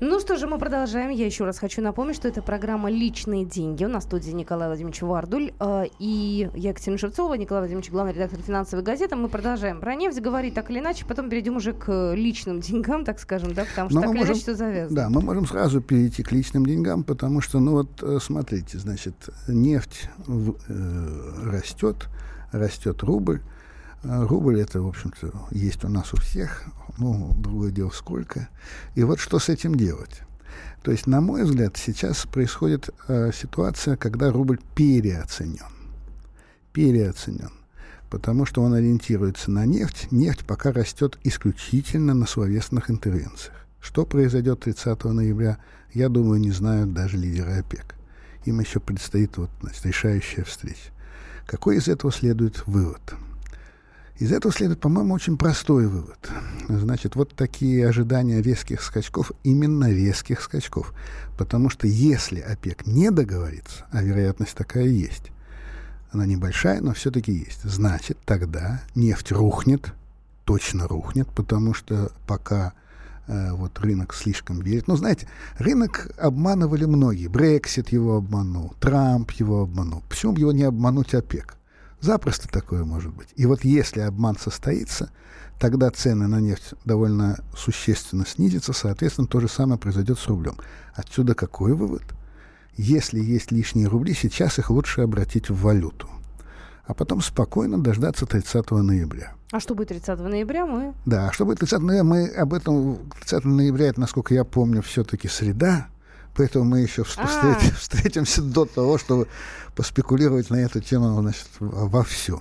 Ну 0.00 0.20
что 0.20 0.36
же, 0.36 0.46
мы 0.46 0.58
продолжаем. 0.58 1.08
Я 1.08 1.24
еще 1.24 1.46
раз 1.46 1.58
хочу 1.58 1.80
напомнить, 1.80 2.16
что 2.16 2.28
это 2.28 2.42
программа 2.42 2.90
«Личные 2.90 3.46
деньги». 3.46 3.86
У 3.86 3.88
нас 3.88 4.04
в 4.04 4.06
студии 4.08 4.32
Николай 4.32 4.68
Владимирович 4.68 5.00
Вардуль 5.00 5.52
э, 5.58 5.84
и 5.98 6.50
я, 6.54 6.70
Екатерина 6.70 6.98
Шевцова, 6.98 7.34
Николай 7.34 7.62
Владимирович, 7.62 7.90
главный 7.90 8.12
редактор 8.12 8.38
финансовой 8.40 8.84
газеты. 8.84 9.16
Мы 9.16 9.30
продолжаем 9.30 9.80
про 9.80 9.94
нефть 9.94 10.20
говорить 10.20 10.52
так 10.52 10.70
или 10.70 10.80
иначе, 10.80 11.06
потом 11.06 11.30
перейдем 11.30 11.56
уже 11.56 11.72
к 11.72 12.12
личным 12.14 12.60
деньгам, 12.60 13.06
так 13.06 13.18
скажем, 13.18 13.54
да, 13.54 13.64
потому 13.64 13.88
что 13.88 13.98
Но 13.98 14.02
так 14.02 14.10
или 14.10 14.18
можем, 14.18 14.34
иначе 14.34 14.42
все 14.42 14.54
завязано. 14.56 14.94
Да, 14.94 15.08
мы 15.08 15.22
можем 15.22 15.46
сразу 15.46 15.80
перейти 15.80 16.22
к 16.22 16.32
личным 16.32 16.66
деньгам, 16.66 17.02
потому 17.02 17.40
что, 17.40 17.60
ну 17.60 17.72
вот, 17.72 18.02
э, 18.02 18.18
смотрите, 18.20 18.76
значит, 18.76 19.14
нефть 19.48 20.10
э, 20.26 20.52
растет, 21.46 22.08
растет 22.52 23.02
рубль, 23.02 23.40
а 24.02 24.26
рубль 24.26 24.60
это, 24.60 24.80
в 24.80 24.86
общем-то, 24.86 25.48
есть 25.50 25.84
у 25.84 25.88
нас 25.88 26.12
у 26.14 26.16
всех, 26.18 26.64
ну, 26.98 27.34
другое 27.36 27.70
дело 27.70 27.90
сколько. 27.90 28.48
И 28.94 29.02
вот 29.02 29.18
что 29.18 29.38
с 29.38 29.48
этим 29.48 29.74
делать? 29.74 30.22
То 30.82 30.92
есть, 30.92 31.06
на 31.06 31.20
мой 31.20 31.44
взгляд, 31.44 31.76
сейчас 31.76 32.24
происходит 32.26 32.90
э, 33.08 33.30
ситуация, 33.34 33.96
когда 33.96 34.30
рубль 34.30 34.60
переоценен. 34.74 35.66
Переоценен. 36.72 37.50
Потому 38.08 38.46
что 38.46 38.62
он 38.62 38.74
ориентируется 38.74 39.50
на 39.50 39.66
нефть. 39.66 40.08
Нефть 40.10 40.46
пока 40.46 40.72
растет 40.72 41.18
исключительно 41.24 42.14
на 42.14 42.26
словесных 42.26 42.90
интервенциях. 42.90 43.66
Что 43.80 44.06
произойдет 44.06 44.60
30 44.60 45.04
ноября, 45.04 45.58
я 45.92 46.08
думаю, 46.08 46.40
не 46.40 46.52
знают 46.52 46.94
даже 46.94 47.16
лидеры 47.16 47.58
ОПЕК. 47.58 47.96
Им 48.44 48.60
еще 48.60 48.80
предстоит 48.80 49.36
вот, 49.36 49.50
значит, 49.60 49.84
решающая 49.84 50.44
встреча. 50.44 50.92
Какой 51.48 51.78
из 51.78 51.88
этого 51.88 52.12
следует 52.12 52.66
вывод? 52.66 53.00
Из 54.18 54.32
этого 54.32 54.52
следует, 54.52 54.80
по-моему, 54.80 55.14
очень 55.14 55.38
простой 55.38 55.86
вывод. 55.86 56.18
Значит, 56.68 57.16
вот 57.16 57.34
такие 57.34 57.88
ожидания 57.88 58.42
резких 58.42 58.82
скачков, 58.82 59.32
именно 59.44 59.90
резких 59.90 60.42
скачков. 60.42 60.92
Потому 61.38 61.70
что 61.70 61.86
если 61.86 62.40
ОПЕК 62.40 62.86
не 62.86 63.10
договорится, 63.10 63.86
а 63.90 64.02
вероятность 64.02 64.56
такая 64.56 64.88
есть, 64.88 65.32
она 66.10 66.26
небольшая, 66.26 66.82
но 66.82 66.92
все-таки 66.92 67.32
есть, 67.32 67.62
значит, 67.62 68.18
тогда 68.26 68.82
нефть 68.94 69.32
рухнет, 69.32 69.94
точно 70.44 70.86
рухнет, 70.86 71.28
потому 71.34 71.72
что 71.72 72.12
пока 72.26 72.74
вот 73.28 73.78
рынок 73.78 74.14
слишком 74.14 74.60
верит. 74.60 74.88
Ну, 74.88 74.96
знаете, 74.96 75.28
рынок 75.58 76.10
обманывали 76.18 76.86
многие. 76.86 77.28
Брексит 77.28 77.90
его 77.90 78.16
обманул, 78.16 78.74
Трамп 78.80 79.30
его 79.32 79.62
обманул. 79.62 80.02
Почему 80.08 80.34
его 80.34 80.52
не 80.52 80.64
обмануть 80.64 81.14
ОПЕК? 81.14 81.56
Запросто 82.00 82.48
такое 82.48 82.84
может 82.84 83.12
быть. 83.12 83.28
И 83.36 83.44
вот 83.46 83.64
если 83.64 84.00
обман 84.00 84.36
состоится, 84.38 85.10
тогда 85.58 85.90
цены 85.90 86.28
на 86.28 86.40
нефть 86.40 86.74
довольно 86.84 87.38
существенно 87.56 88.24
снизятся, 88.24 88.72
соответственно, 88.72 89.26
то 89.26 89.40
же 89.40 89.48
самое 89.48 89.78
произойдет 89.78 90.18
с 90.18 90.26
рублем. 90.28 90.56
Отсюда 90.94 91.34
какой 91.34 91.74
вывод? 91.74 92.04
Если 92.76 93.18
есть 93.18 93.50
лишние 93.50 93.88
рубли, 93.88 94.14
сейчас 94.14 94.60
их 94.60 94.70
лучше 94.70 95.00
обратить 95.00 95.50
в 95.50 95.60
валюту, 95.60 96.08
а 96.88 96.94
потом 96.94 97.20
спокойно 97.20 97.78
дождаться 97.78 98.24
30 98.24 98.70
ноября. 98.70 99.34
А 99.52 99.60
что 99.60 99.74
будет 99.74 99.88
30 99.88 100.20
ноября, 100.20 100.64
мы... 100.64 100.94
Да, 101.04 101.28
а 101.28 101.32
что 101.32 101.44
будет 101.44 101.58
30 101.58 101.80
ноября, 101.80 102.02
мы 102.02 102.28
об 102.28 102.54
этом 102.54 102.98
30 103.20 103.44
ноября, 103.44 103.88
это, 103.88 104.00
насколько 104.00 104.32
я 104.32 104.44
помню, 104.44 104.82
все-таки 104.82 105.28
среда, 105.28 105.86
Поэтому 106.34 106.64
мы 106.64 106.80
еще 106.80 107.02
встретим, 107.02 107.74
встретимся 107.78 108.42
до 108.42 108.64
того, 108.64 108.96
чтобы 108.96 109.26
поспекулировать 109.74 110.50
на 110.50 110.56
эту 110.56 110.80
тему 110.80 111.20
значит, 111.20 111.48
во 111.58 112.04
все. 112.04 112.40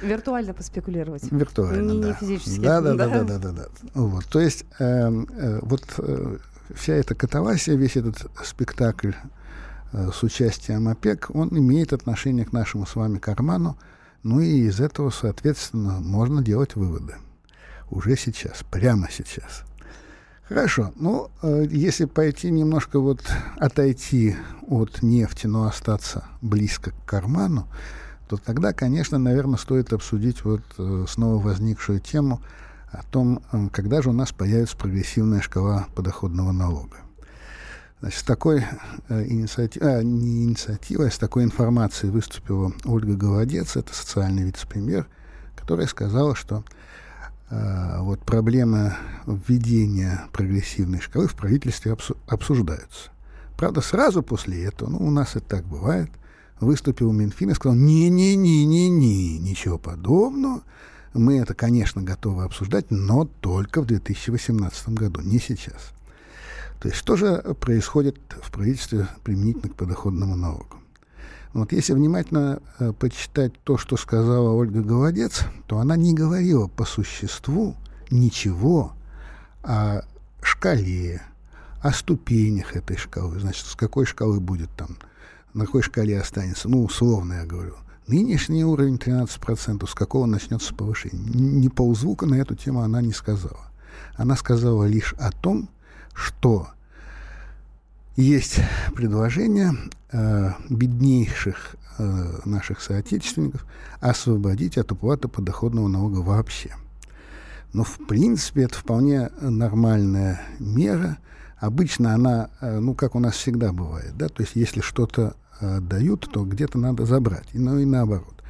Виртуально 0.00 0.54
поспекулировать. 0.54 1.30
Виртуально, 1.30 1.92
не, 1.92 2.00
да. 2.00 2.08
Не 2.08 2.14
физически. 2.14 2.60
Да, 2.60 2.80
да, 2.80 2.94
да, 2.94 3.06
да, 3.06 3.22
да, 3.22 3.38
да, 3.38 3.52
да. 3.52 3.66
Вот, 3.92 4.24
то 4.26 4.40
есть 4.40 4.64
э, 4.78 4.84
э, 4.84 5.58
вот 5.60 5.84
э, 5.98 6.38
вся 6.74 6.94
эта 6.94 7.14
катавасия, 7.14 7.76
весь 7.76 7.96
этот 7.98 8.30
спектакль 8.42 9.12
с 9.94 10.22
участием 10.22 10.88
ОПЕК, 10.88 11.30
он 11.34 11.48
имеет 11.56 11.92
отношение 11.92 12.44
к 12.44 12.52
нашему 12.52 12.86
с 12.86 12.96
вами 12.96 13.18
карману, 13.18 13.78
ну 14.22 14.40
и 14.40 14.66
из 14.66 14.80
этого, 14.80 15.10
соответственно, 15.10 16.00
можно 16.00 16.42
делать 16.42 16.76
выводы. 16.76 17.14
Уже 17.90 18.16
сейчас, 18.16 18.64
прямо 18.70 19.08
сейчас. 19.10 19.64
Хорошо. 20.48 20.92
Ну, 20.96 21.30
э, 21.42 21.66
если 21.70 22.04
пойти 22.04 22.50
немножко 22.50 23.00
вот 23.00 23.20
отойти 23.56 24.36
от 24.68 25.02
нефти, 25.02 25.46
но 25.46 25.64
остаться 25.64 26.24
близко 26.42 26.90
к 26.90 27.04
карману, 27.06 27.66
то 28.28 28.36
тогда, 28.36 28.72
конечно, 28.72 29.18
наверное, 29.18 29.58
стоит 29.58 29.92
обсудить 29.92 30.44
вот 30.44 30.62
э, 30.76 31.06
снова 31.08 31.42
возникшую 31.42 32.00
тему 32.00 32.42
о 32.90 33.02
том, 33.04 33.42
э, 33.52 33.68
когда 33.72 34.02
же 34.02 34.10
у 34.10 34.12
нас 34.12 34.32
появится 34.32 34.76
прогрессивная 34.76 35.40
шкала 35.40 35.86
подоходного 35.94 36.52
налога. 36.52 36.98
Значит, 38.04 38.20
с 38.20 38.22
такой 38.24 38.62
э, 39.08 39.24
инициативой, 39.28 40.00
а, 40.00 40.02
не 40.02 40.44
инициативой, 40.44 41.08
а 41.08 41.10
с 41.10 41.16
такой 41.16 41.42
информацией 41.42 42.12
выступила 42.12 42.70
Ольга 42.84 43.14
Голодец, 43.14 43.76
это 43.76 43.94
социальный 43.94 44.42
вице-премьер, 44.42 45.06
которая 45.56 45.86
сказала, 45.86 46.34
что 46.34 46.64
а, 47.48 48.02
вот 48.02 48.20
проблемы 48.20 48.92
введения 49.26 50.26
прогрессивной 50.34 51.00
шкалы 51.00 51.28
в 51.28 51.34
правительстве 51.34 51.96
обсуждаются. 52.28 53.10
Правда, 53.56 53.80
сразу 53.80 54.22
после 54.22 54.64
этого, 54.64 54.90
ну, 54.90 54.98
у 54.98 55.10
нас 55.10 55.34
это 55.34 55.46
так 55.56 55.64
бывает, 55.64 56.10
выступил 56.60 57.10
Минфин 57.10 57.52
и 57.52 57.54
сказал, 57.54 57.74
не-не-не-не-не, 57.74 59.38
ничего 59.38 59.78
подобного, 59.78 60.60
мы 61.14 61.38
это, 61.38 61.54
конечно, 61.54 62.02
готовы 62.02 62.44
обсуждать, 62.44 62.90
но 62.90 63.24
только 63.24 63.80
в 63.80 63.86
2018 63.86 64.90
году, 64.90 65.22
не 65.22 65.38
сейчас. 65.38 65.94
То 66.84 66.88
есть 66.88 67.00
что 67.00 67.16
же 67.16 67.38
происходит 67.60 68.18
в 68.42 68.52
правительстве 68.52 69.08
применительно 69.22 69.70
к 69.72 69.74
подоходному 69.74 70.36
налогу? 70.36 70.76
Вот 71.54 71.72
если 71.72 71.94
внимательно 71.94 72.60
э, 72.78 72.92
почитать 72.92 73.54
то, 73.64 73.78
что 73.78 73.96
сказала 73.96 74.50
Ольга 74.50 74.82
Голодец, 74.82 75.44
то 75.66 75.78
она 75.78 75.96
не 75.96 76.12
говорила 76.12 76.66
по 76.66 76.84
существу 76.84 77.74
ничего 78.10 78.92
о 79.62 80.02
шкале, 80.42 81.22
о 81.80 81.90
ступенях 81.94 82.76
этой 82.76 82.98
шкалы. 82.98 83.40
Значит, 83.40 83.64
с 83.64 83.76
какой 83.76 84.04
шкалы 84.04 84.38
будет 84.38 84.68
там, 84.76 84.98
на 85.54 85.64
какой 85.64 85.80
шкале 85.80 86.20
останется. 86.20 86.68
Ну, 86.68 86.84
условно 86.84 87.32
я 87.32 87.46
говорю. 87.46 87.76
Нынешний 88.08 88.62
уровень 88.62 88.96
13%, 88.96 89.88
с 89.88 89.94
какого 89.94 90.26
начнется 90.26 90.74
повышение. 90.74 91.32
Ни 91.32 91.68
ползвука 91.68 92.26
на 92.26 92.34
эту 92.34 92.54
тему 92.54 92.82
она 92.82 93.00
не 93.00 93.14
сказала. 93.14 93.72
Она 94.16 94.36
сказала 94.36 94.84
лишь 94.84 95.14
о 95.14 95.32
том, 95.32 95.70
что 96.12 96.68
есть 98.16 98.60
предложение 98.94 99.72
э, 100.12 100.50
беднейших 100.68 101.76
э, 101.98 102.40
наших 102.44 102.80
соотечественников 102.80 103.66
освободить 104.00 104.78
от 104.78 104.92
уплаты 104.92 105.28
подоходного 105.28 105.88
налога 105.88 106.18
вообще. 106.18 106.74
Но, 107.72 107.82
в 107.82 107.98
принципе, 108.06 108.62
это 108.62 108.78
вполне 108.78 109.30
нормальная 109.40 110.40
мера. 110.60 111.18
Обычно 111.58 112.14
она, 112.14 112.50
э, 112.60 112.78
ну, 112.78 112.94
как 112.94 113.16
у 113.16 113.18
нас 113.18 113.34
всегда 113.34 113.72
бывает, 113.72 114.16
да, 114.16 114.28
то 114.28 114.42
есть 114.42 114.54
если 114.54 114.80
что-то 114.80 115.34
э, 115.60 115.80
дают, 115.80 116.28
то 116.32 116.44
где-то 116.44 116.78
надо 116.78 117.06
забрать, 117.06 117.48
и, 117.52 117.58
ну 117.58 117.78
и 117.78 117.84
наоборот. 117.84 118.42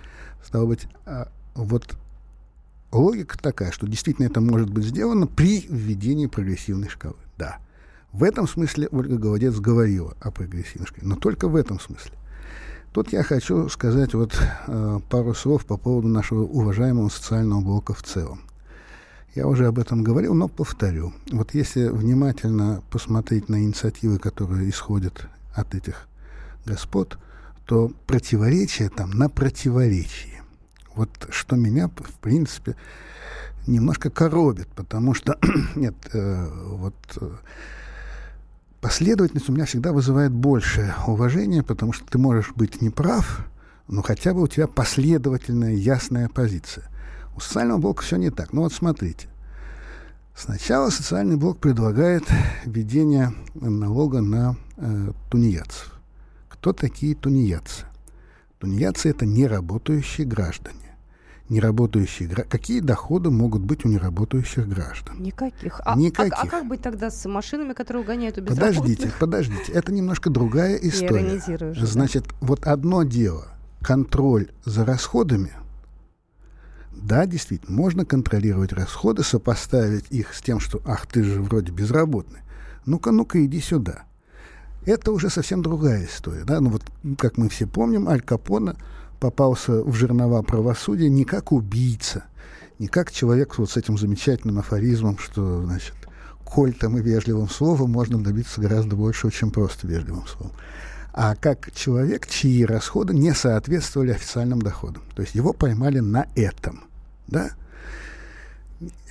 Стало 0.44 0.66
быть, 0.66 0.86
э, 1.06 1.24
вот 1.54 1.96
логика 2.92 3.38
такая, 3.38 3.70
что 3.72 3.86
действительно 3.86 4.26
это 4.26 4.40
может 4.40 4.70
быть 4.70 4.84
сделано 4.84 5.26
при 5.26 5.66
введении 5.68 6.26
прогрессивной 6.26 6.88
шкалы. 6.88 7.16
Да. 7.38 7.58
В 8.14 8.22
этом 8.22 8.46
смысле 8.46 8.88
Ольга 8.92 9.18
Голодец 9.18 9.58
говорила 9.58 10.16
о 10.20 10.30
прогрессивной 10.30 10.86
шкале, 10.86 11.04
но 11.04 11.16
только 11.16 11.48
в 11.48 11.56
этом 11.56 11.80
смысле. 11.80 12.12
Тут 12.92 13.12
я 13.12 13.24
хочу 13.24 13.68
сказать 13.68 14.14
вот 14.14 14.40
э, 14.68 15.00
пару 15.10 15.34
слов 15.34 15.66
по 15.66 15.76
поводу 15.76 16.06
нашего 16.06 16.42
уважаемого 16.44 17.08
социального 17.08 17.60
блока 17.60 17.92
в 17.92 18.04
целом. 18.04 18.42
Я 19.34 19.48
уже 19.48 19.66
об 19.66 19.80
этом 19.80 20.04
говорил, 20.04 20.32
но 20.32 20.46
повторю. 20.46 21.12
Вот 21.32 21.54
если 21.54 21.88
внимательно 21.88 22.84
посмотреть 22.88 23.48
на 23.48 23.60
инициативы, 23.64 24.20
которые 24.20 24.70
исходят 24.70 25.26
от 25.52 25.74
этих 25.74 26.06
господ, 26.66 27.18
то 27.66 27.90
противоречие 28.06 28.90
там 28.90 29.10
на 29.10 29.28
противоречии. 29.28 30.40
Вот 30.94 31.10
что 31.30 31.56
меня, 31.56 31.88
в 31.88 32.20
принципе, 32.20 32.76
немножко 33.66 34.08
коробит, 34.08 34.68
потому 34.68 35.14
что, 35.14 35.36
нет, 35.74 35.96
э, 36.12 36.48
вот... 36.76 36.94
Э, 37.20 37.30
последовательность 38.84 39.48
у 39.48 39.52
меня 39.52 39.64
всегда 39.64 39.94
вызывает 39.94 40.30
большее 40.30 40.94
уважение, 41.06 41.62
потому 41.62 41.94
что 41.94 42.04
ты 42.04 42.18
можешь 42.18 42.52
быть 42.54 42.82
неправ, 42.82 43.46
но 43.88 44.02
хотя 44.02 44.34
бы 44.34 44.42
у 44.42 44.46
тебя 44.46 44.66
последовательная, 44.66 45.72
ясная 45.72 46.28
позиция. 46.28 46.84
У 47.34 47.40
социального 47.40 47.78
блока 47.78 48.02
все 48.02 48.16
не 48.16 48.28
так. 48.28 48.52
Ну 48.52 48.60
вот 48.60 48.74
смотрите. 48.74 49.28
Сначала 50.36 50.90
социальный 50.90 51.36
блок 51.36 51.60
предлагает 51.60 52.24
введение 52.66 53.32
налога 53.54 54.20
на 54.20 54.54
э, 54.76 55.12
тунеядцев. 55.30 55.94
Кто 56.50 56.74
такие 56.74 57.14
тунеядцы? 57.14 57.86
Тунеядцы– 58.58 59.08
это 59.10 59.24
неработающие 59.24 60.26
граждане 60.26 60.83
неработающие 61.48 62.28
Какие 62.28 62.80
доходы 62.80 63.30
могут 63.30 63.62
быть 63.62 63.84
у 63.84 63.88
неработающих 63.88 64.68
граждан? 64.68 65.20
Никаких. 65.22 65.80
А, 65.84 65.96
Никаких. 65.96 66.32
А, 66.34 66.42
а 66.42 66.46
как 66.46 66.66
быть 66.66 66.80
тогда 66.80 67.10
с 67.10 67.28
машинами, 67.28 67.72
которые 67.74 68.02
угоняют 68.02 68.38
у 68.38 68.40
безработных? 68.40 68.76
Подождите, 68.76 69.12
подождите. 69.18 69.72
Это 69.72 69.92
немножко 69.92 70.30
другая 70.30 70.76
история. 70.76 71.70
Уже, 71.70 71.86
Значит, 71.86 72.28
да? 72.28 72.34
вот 72.40 72.66
одно 72.66 73.02
дело– 73.02 73.48
контроль 73.80 74.50
за 74.64 74.84
расходами. 74.84 75.52
Да, 76.90 77.26
действительно, 77.26 77.76
можно 77.76 78.06
контролировать 78.06 78.72
расходы, 78.72 79.22
сопоставить 79.22 80.06
их 80.10 80.32
с 80.32 80.40
тем, 80.40 80.60
что 80.60 80.80
«ах, 80.86 81.06
ты 81.06 81.22
же 81.22 81.42
вроде 81.42 81.72
безработный». 81.72 82.40
Ну-ка, 82.86 83.10
ну-ка, 83.10 83.44
иди 83.44 83.60
сюда. 83.60 84.04
Это 84.86 85.12
уже 85.12 85.28
совсем 85.28 85.62
другая 85.62 86.06
история. 86.06 86.44
Да? 86.44 86.60
Ну 86.60 86.70
вот, 86.70 86.82
как 87.18 87.36
мы 87.36 87.48
все 87.48 87.66
помним, 87.66 88.08
Аль 88.08 88.22
Капона– 88.22 88.76
попался 89.24 89.82
в 89.82 89.94
жернова 89.94 90.42
правосудия 90.42 91.08
не 91.08 91.24
как 91.24 91.50
убийца, 91.50 92.24
не 92.78 92.88
как 92.88 93.10
человек 93.10 93.56
вот 93.56 93.70
с 93.70 93.78
этим 93.78 93.96
замечательным 93.96 94.58
афоризмом, 94.58 95.16
что, 95.16 95.62
значит, 95.62 95.94
кольтом 96.44 96.98
и 96.98 97.00
вежливым 97.00 97.48
словом 97.48 97.90
можно 97.90 98.22
добиться 98.22 98.60
гораздо 98.60 98.96
большего, 98.96 99.32
чем 99.32 99.50
просто 99.50 99.86
вежливым 99.86 100.26
словом, 100.26 100.52
а 101.14 101.36
как 101.36 101.72
человек, 101.72 102.26
чьи 102.26 102.66
расходы 102.66 103.14
не 103.14 103.32
соответствовали 103.32 104.10
официальным 104.10 104.60
доходам. 104.60 105.02
То 105.16 105.22
есть 105.22 105.34
его 105.34 105.54
поймали 105.54 106.00
на 106.00 106.26
этом, 106.34 106.84
да? 107.26 107.52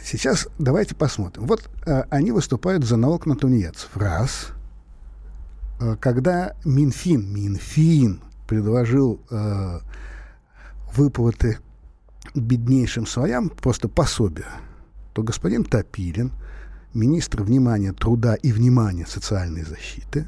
Сейчас 0.04 0.48
давайте 0.60 0.94
посмотрим. 0.94 1.48
Вот 1.48 1.68
э, 1.88 2.04
они 2.12 2.32
выступают 2.32 2.84
за 2.84 2.98
налог 2.98 3.26
на 3.26 3.36
тунеядцев. 3.36 3.90
Раз. 3.96 4.50
Э, 5.80 5.96
когда 6.00 6.54
Минфин, 6.66 7.34
Минфин 7.34 8.22
предложил 8.48 9.20
э, 9.30 9.80
выплаты 10.96 11.60
беднейшим 12.36 13.06
слоям 13.06 13.50
просто 13.50 13.88
пособие, 13.88 14.48
то 15.14 15.24
господин 15.24 15.64
Топилин, 15.64 16.32
министр 16.94 17.44
внимания 17.44 17.94
труда 17.94 18.36
и 18.36 18.52
внимания 18.52 19.06
социальной 19.06 19.64
защиты, 19.64 20.28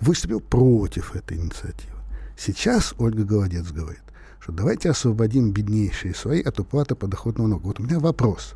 выступил 0.00 0.40
против 0.40 1.14
этой 1.14 1.38
инициативы. 1.38 1.92
Сейчас 2.36 2.94
Ольга 2.98 3.24
Голодец 3.24 3.70
говорит, 3.70 4.02
что 4.40 4.52
давайте 4.52 4.90
освободим 4.90 5.52
беднейшие 5.52 6.14
слои 6.14 6.42
от 6.42 6.58
уплаты 6.60 6.94
подоходного 6.94 7.48
налога. 7.48 7.66
Вот 7.66 7.80
у 7.80 7.84
меня 7.84 7.98
вопрос. 7.98 8.54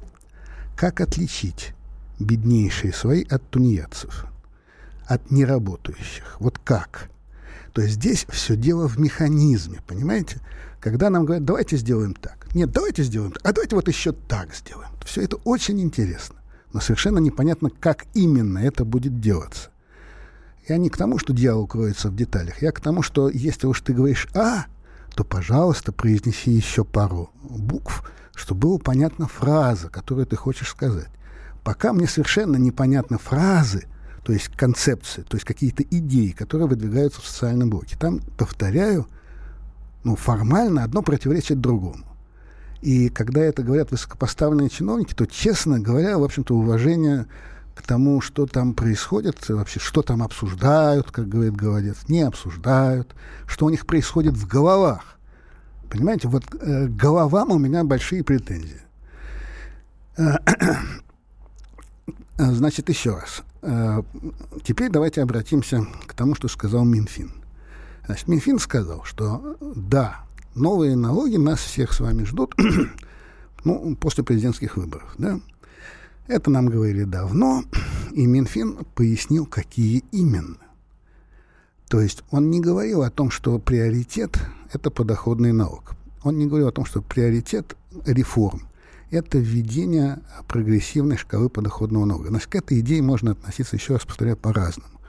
Как 0.76 1.00
отличить 1.00 1.74
беднейшие 2.18 2.92
слои 2.92 3.24
от 3.24 3.48
тунеядцев, 3.50 4.26
от 5.06 5.30
неработающих? 5.30 6.36
Вот 6.40 6.58
как? 6.58 7.10
То 7.78 7.82
есть 7.82 7.94
здесь 7.94 8.26
все 8.28 8.56
дело 8.56 8.88
в 8.88 8.98
механизме, 8.98 9.78
понимаете? 9.86 10.40
Когда 10.80 11.10
нам 11.10 11.24
говорят, 11.24 11.44
давайте 11.44 11.76
сделаем 11.76 12.12
так. 12.12 12.52
Нет, 12.52 12.72
давайте 12.72 13.04
сделаем 13.04 13.30
так. 13.30 13.40
А 13.46 13.52
давайте 13.52 13.76
вот 13.76 13.86
еще 13.86 14.10
так 14.10 14.52
сделаем. 14.52 14.90
Все 15.04 15.22
это 15.22 15.36
очень 15.44 15.80
интересно. 15.80 16.34
Но 16.72 16.80
совершенно 16.80 17.18
непонятно, 17.18 17.70
как 17.70 18.06
именно 18.14 18.58
это 18.58 18.84
будет 18.84 19.20
делаться. 19.20 19.70
Я 20.68 20.76
не 20.76 20.90
к 20.90 20.96
тому, 20.96 21.18
что 21.18 21.32
дьявол 21.32 21.68
кроется 21.68 22.08
в 22.08 22.16
деталях. 22.16 22.60
Я 22.62 22.72
к 22.72 22.80
тому, 22.80 23.02
что 23.02 23.28
если 23.28 23.68
уж 23.68 23.80
ты 23.80 23.92
говоришь 23.92 24.26
«а», 24.34 24.64
то, 25.14 25.22
пожалуйста, 25.22 25.92
произнеси 25.92 26.50
еще 26.50 26.82
пару 26.82 27.30
букв, 27.40 28.10
чтобы 28.34 28.62
было 28.62 28.78
понятна 28.78 29.28
фраза, 29.28 29.88
которую 29.88 30.26
ты 30.26 30.34
хочешь 30.34 30.70
сказать. 30.70 31.10
Пока 31.62 31.92
мне 31.92 32.08
совершенно 32.08 32.56
непонятны 32.56 33.18
фразы, 33.18 33.86
то 34.28 34.34
есть 34.34 34.48
концепции, 34.48 35.22
то 35.22 35.38
есть 35.38 35.46
какие-то 35.46 35.82
идеи, 35.84 36.32
которые 36.32 36.68
выдвигаются 36.68 37.22
в 37.22 37.26
социальном 37.26 37.70
блоке. 37.70 37.96
Там, 37.98 38.20
повторяю, 38.36 39.08
ну, 40.04 40.16
формально 40.16 40.84
одно 40.84 41.00
противоречит 41.00 41.62
другому. 41.62 42.04
И 42.82 43.08
когда 43.08 43.40
это 43.40 43.62
говорят 43.62 43.90
высокопоставленные 43.90 44.68
чиновники, 44.68 45.14
то, 45.14 45.24
честно 45.24 45.80
говоря, 45.80 46.18
в 46.18 46.24
общем-то, 46.24 46.54
уважение 46.54 47.24
к 47.74 47.80
тому, 47.80 48.20
что 48.20 48.44
там 48.44 48.74
происходит, 48.74 49.48
вообще, 49.48 49.80
что 49.80 50.02
там 50.02 50.22
обсуждают, 50.22 51.10
как 51.10 51.26
говорит 51.26 51.56
Голодец, 51.56 51.96
не 52.08 52.20
обсуждают, 52.20 53.14
что 53.46 53.64
у 53.64 53.70
них 53.70 53.86
происходит 53.86 54.34
в 54.34 54.46
головах. 54.46 55.16
Понимаете, 55.88 56.28
вот 56.28 56.44
э, 56.60 56.86
головам 56.86 57.50
у 57.50 57.58
меня 57.58 57.82
большие 57.82 58.22
претензии. 58.22 58.82
Значит, 62.38 62.88
еще 62.88 63.16
раз. 63.16 63.42
Э, 63.62 64.02
теперь 64.62 64.90
давайте 64.90 65.22
обратимся 65.22 65.84
к 66.06 66.14
тому, 66.14 66.36
что 66.36 66.46
сказал 66.46 66.84
Минфин. 66.84 67.32
Значит, 68.06 68.28
Минфин 68.28 68.60
сказал, 68.60 69.02
что 69.02 69.56
да, 69.60 70.20
новые 70.54 70.94
налоги 70.94 71.36
нас 71.36 71.58
всех 71.58 71.92
с 71.92 71.98
вами 71.98 72.22
ждут 72.22 72.54
ну, 73.64 73.96
после 73.96 74.22
президентских 74.22 74.76
выборов. 74.76 75.12
Да? 75.18 75.40
Это 76.28 76.48
нам 76.50 76.66
говорили 76.66 77.02
давно, 77.02 77.64
и 78.12 78.24
Минфин 78.24 78.84
пояснил, 78.94 79.44
какие 79.44 80.04
именно. 80.12 80.58
То 81.88 82.00
есть 82.00 82.22
он 82.30 82.50
не 82.50 82.60
говорил 82.60 83.02
о 83.02 83.10
том, 83.10 83.32
что 83.32 83.58
приоритет– 83.58 84.38
это 84.72 84.90
подоходный 84.90 85.52
налог. 85.52 85.94
Он 86.22 86.38
не 86.38 86.46
говорил 86.46 86.68
о 86.68 86.72
том, 86.72 86.84
что 86.84 87.02
приоритет 87.02 87.76
реформ– 88.06 88.62
это 89.10 89.38
введение 89.38 90.20
прогрессивной 90.46 91.16
шкалы 91.16 91.48
подоходного 91.48 92.04
налога. 92.04 92.28
Значит, 92.28 92.48
к 92.48 92.54
этой 92.56 92.80
идее 92.80 93.02
можно 93.02 93.32
относиться, 93.32 93.76
еще 93.76 93.94
раз 93.94 94.04
повторяю, 94.04 94.36
по-разному. 94.36 95.00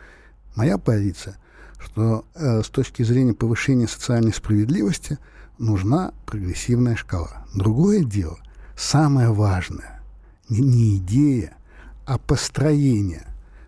Моя 0.55 0.77
позиция– 0.77 1.37
что 1.79 2.25
э, 2.35 2.61
с 2.61 2.69
точки 2.69 3.03
зрения 3.03 3.33
повышения 3.33 3.87
социальной 3.87 4.33
справедливости 4.33 5.17
нужна 5.57 6.13
прогрессивная 6.25 6.95
шкала. 6.95 7.45
Другое 7.53 8.03
дело, 8.03 8.37
самое 8.77 9.31
важное, 9.31 10.01
не, 10.49 10.59
не 10.59 10.97
идея, 10.97 11.57
а 12.05 12.17
построение. 12.17 13.25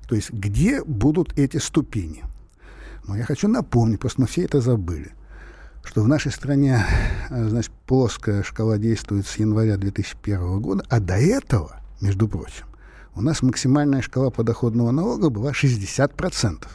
То 0.08 0.16
есть 0.16 0.32
где 0.32 0.84
будут 0.84 1.38
эти 1.38 1.58
ступени. 1.58 2.24
Но 3.08 3.16
я 3.16 3.24
хочу 3.24 3.48
напомнить, 3.48 4.00
просто 4.00 4.22
мы 4.22 4.28
все 4.28 4.44
это 4.44 4.60
забыли, 4.60 5.14
что 5.84 6.04
в 6.04 6.08
нашей 6.08 6.32
стране 6.32 6.86
э, 7.30 7.50
значит, 7.50 7.72
плоская 7.86 8.44
шкала 8.44 8.78
действует 8.78 9.28
с 9.28 9.38
января 9.38 9.78
2001 9.78 10.60
года, 10.62 10.86
а 10.90 11.00
до 11.00 11.16
этого, 11.16 11.82
между 12.00 12.28
прочим, 12.28 12.66
у 13.16 13.22
нас 13.22 13.42
максимальная 13.42 14.02
шкала 14.02 14.30
подоходного 14.30 14.92
налога 14.92 15.30
была 15.30 15.52
60%. 15.52 16.68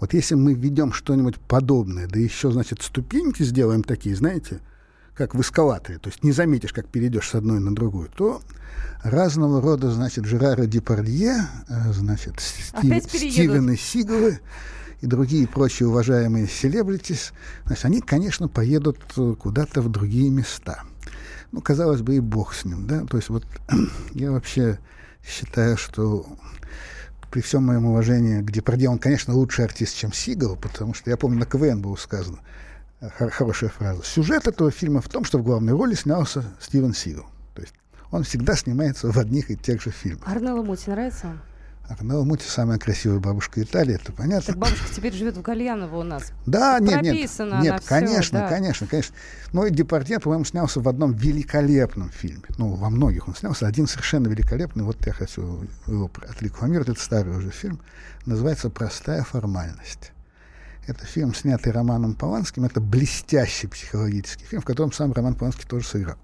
Вот 0.00 0.14
если 0.14 0.36
мы 0.36 0.54
введем 0.54 0.92
что-нибудь 0.92 1.38
подобное, 1.40 2.06
да 2.06 2.18
еще, 2.20 2.50
значит, 2.50 2.82
ступеньки 2.82 3.42
сделаем 3.42 3.82
такие, 3.82 4.14
знаете, 4.14 4.60
как 5.14 5.34
в 5.34 5.40
эскалаторе, 5.40 5.98
то 5.98 6.08
есть 6.10 6.22
не 6.22 6.30
заметишь, 6.30 6.72
как 6.72 6.86
перейдешь 6.86 7.28
с 7.28 7.34
одной 7.34 7.58
на 7.58 7.74
другую, 7.74 8.08
то 8.08 8.40
разного 9.02 9.60
рода, 9.60 9.90
значит, 9.90 10.24
Жерара 10.24 10.66
Депардье, 10.66 11.48
э, 11.68 11.92
значит, 11.92 12.34
Стив, 12.38 13.02
Стивены 13.04 13.76
Сигалы 13.76 14.38
и 15.00 15.06
другие 15.06 15.46
прочие 15.46 15.88
уважаемые 15.88 16.48
селебритис, 16.48 17.32
значит, 17.66 17.84
они, 17.84 18.00
конечно, 18.00 18.48
поедут 18.48 18.98
э, 19.16 19.34
куда-то 19.38 19.80
в 19.80 19.90
другие 19.90 20.30
места. 20.30 20.82
Ну, 21.52 21.60
казалось 21.60 22.02
бы, 22.02 22.16
и 22.16 22.20
бог 22.20 22.54
с 22.54 22.64
ним, 22.64 22.86
да, 22.86 23.04
то 23.04 23.16
есть 23.16 23.28
вот 23.28 23.46
я 24.12 24.32
вообще 24.32 24.78
считаю, 25.24 25.76
что 25.76 26.26
при 27.30 27.40
всем 27.40 27.64
моем 27.64 27.86
уважении 27.86 28.42
к 28.42 28.50
Депарде, 28.50 28.88
он, 28.88 28.98
конечно, 28.98 29.34
лучший 29.34 29.64
артист, 29.64 29.96
чем 29.96 30.12
Сигал, 30.12 30.56
потому 30.56 30.94
что 30.94 31.10
я 31.10 31.16
помню, 31.16 31.38
на 31.38 31.46
КВН 31.46 31.80
было 31.80 31.96
сказано 31.96 32.38
э, 33.00 33.08
хорошая 33.30 33.70
фраза. 33.70 34.02
Сюжет 34.04 34.46
этого 34.46 34.70
фильма 34.70 35.00
в 35.00 35.08
том, 35.08 35.24
что 35.24 35.38
в 35.38 35.42
главной 35.42 35.74
роли 35.74 35.94
снялся 35.94 36.44
Стивен 36.60 36.94
Сигал. 36.94 37.26
То 37.54 37.62
есть 37.62 37.74
он 38.10 38.24
всегда 38.24 38.56
снимается 38.56 39.12
в 39.12 39.18
одних 39.18 39.50
и 39.50 39.56
тех 39.56 39.80
же 39.82 39.90
фильмах. 39.90 40.26
Арнелло 40.26 40.62
Мути 40.62 40.90
нравится? 40.90 41.38
Арнелла 41.88 42.24
Мути 42.24 42.44
самая 42.46 42.78
красивая 42.78 43.18
бабушка 43.18 43.62
Италии, 43.62 43.94
это 43.94 44.12
понятно. 44.12 44.52
Так 44.52 44.58
бабушка 44.58 44.86
теперь 44.94 45.14
живет 45.14 45.38
в 45.38 45.42
Гальяново 45.42 46.00
у 46.00 46.02
нас. 46.02 46.32
Да, 46.44 46.78
нет, 46.80 47.00
нет, 47.00 47.14
нет, 47.14 47.82
конечно, 47.86 48.20
все, 48.20 48.32
да. 48.32 48.48
конечно, 48.48 48.86
конечно. 48.86 49.16
Но 49.52 49.64
и 49.64 49.70
Депардье, 49.70 50.20
по-моему, 50.20 50.44
снялся 50.44 50.80
в 50.80 50.88
одном 50.88 51.14
великолепном 51.14 52.10
фильме. 52.10 52.42
Ну, 52.58 52.74
во 52.74 52.90
многих 52.90 53.26
он 53.26 53.34
снялся. 53.34 53.66
Один 53.66 53.86
совершенно 53.86 54.28
великолепный. 54.28 54.84
Вот 54.84 54.98
я 55.06 55.12
хочу 55.12 55.66
его 55.86 56.10
отрекламировать. 56.28 56.90
Это 56.90 57.00
старый 57.00 57.36
уже 57.36 57.50
фильм. 57.50 57.80
Называется 58.26 58.68
«Простая 58.68 59.22
формальность». 59.22 60.12
Это 60.86 61.04
фильм, 61.04 61.34
снятый 61.34 61.72
Романом 61.72 62.14
Поланским. 62.14 62.64
Это 62.64 62.80
блестящий 62.80 63.66
психологический 63.66 64.44
фильм, 64.44 64.62
в 64.62 64.64
котором 64.64 64.92
сам 64.92 65.12
Роман 65.12 65.34
Поланский 65.34 65.66
тоже 65.66 65.86
сыграл. 65.86 66.16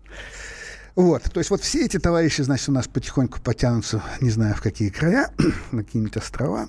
Вот, 0.97 1.23
то 1.25 1.41
есть 1.41 1.51
вот 1.51 1.61
все 1.61 1.85
эти 1.85 1.99
товарищи, 1.99 2.43
значит, 2.43 2.69
у 2.69 2.73
нас 2.73 2.87
потихоньку 2.87 3.41
потянутся, 3.41 4.03
не 4.21 4.31
знаю, 4.31 4.55
в 4.55 4.63
какие 4.63 4.91
края, 4.91 5.31
на 5.73 5.83
какие-нибудь 5.83 6.17
острова. 6.17 6.69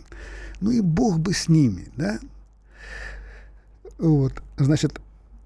Ну 0.62 0.72
и 0.72 0.82
бог 0.82 1.20
бы 1.20 1.34
с 1.34 1.48
ними, 1.48 1.88
да? 1.96 2.20
Вот, 4.00 4.42
значит, 4.58 5.00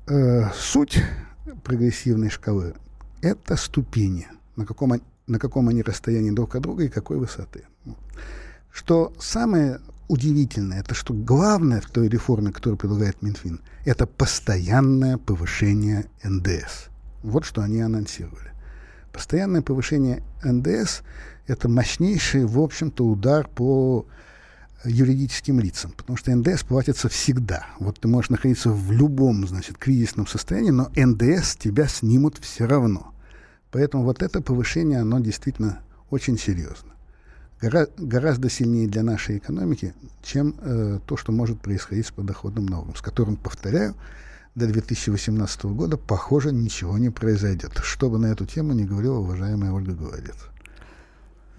э, 0.08 0.44
суть 0.56 1.04
прогрессивной 1.64 2.30
шкалы– 2.30 2.74
это 3.22 3.58
ступени, 3.58 4.28
на 4.56 4.66
каком, 4.66 4.94
на 5.28 5.40
каком 5.40 5.68
они 5.68 5.82
расстоянии 5.82 6.32
друг 6.32 6.56
от 6.56 6.62
друга 6.62 6.86
и 6.86 6.90
какой 6.90 7.18
высоты. 7.18 7.66
Что 8.72 9.14
самое 9.20 9.82
удивительное, 10.08 10.80
это 10.80 10.96
что 10.96 11.14
главное 11.14 11.82
в 11.82 11.90
той 11.90 12.08
реформе, 12.08 12.52
которую 12.52 12.78
предлагает 12.78 13.22
Минфин, 13.22 13.60
это 13.86 14.08
постоянное 14.08 15.18
повышение 15.18 16.06
НДС. 16.24 16.88
Вот 17.24 17.46
что 17.46 17.62
они 17.62 17.82
анонсировали. 17.82 18.52
Постоянное 19.12 19.62
повышение 19.62 20.24
НДС– 20.44 21.02
это 21.48 21.68
мощнейший, 21.68 22.46
в 22.46 22.60
общем-то, 22.60 23.06
удар 23.06 23.48
по 23.48 24.06
юридическим 24.86 25.60
лицам, 25.60 25.92
потому 25.92 26.18
что 26.18 26.34
НДС 26.34 26.64
платится 26.64 27.10
всегда. 27.10 27.66
Вот 27.80 28.00
ты 28.00 28.08
можешь 28.08 28.30
находиться 28.30 28.70
в 28.70 28.92
любом, 28.92 29.48
значит, 29.48 29.78
кризисном 29.78 30.26
состоянии, 30.26 30.72
но 30.72 30.90
НДС 30.96 31.56
тебя 31.56 31.88
снимут 31.88 32.38
все 32.40 32.66
равно. 32.66 33.14
Поэтому 33.72 34.04
вот 34.04 34.24
это 34.24 34.42
повышение, 34.42 35.00
оно 35.00 35.20
действительно 35.20 35.82
очень 36.10 36.38
серьезно. 36.38 36.94
Гора 37.62 37.88
гораздо 37.98 38.50
сильнее 38.50 38.88
для 38.88 39.04
нашей 39.04 39.38
экономики, 39.38 39.94
чем 40.24 40.56
э, 40.62 41.00
то, 41.06 41.18
что 41.18 41.34
может 41.34 41.60
происходить 41.60 42.08
с 42.08 42.12
подоходным 42.12 42.66
налогом, 42.66 42.96
с 42.96 43.02
которым, 43.02 43.36
повторяю, 43.36 43.96
до 44.56 44.68
2018 44.68 45.66
года, 45.66 45.98
похоже, 45.98 46.52
ничего 46.52 46.98
не 46.98 47.10
произойдет. 47.10 47.72
Что 47.84 48.10
бы 48.10 48.18
на 48.18 48.28
эту 48.28 48.46
тему 48.46 48.74
не 48.74 48.86
говорила 48.86 49.20
уважаемая 49.20 49.72
Ольга 49.72 49.94
Голодец. 49.94 50.36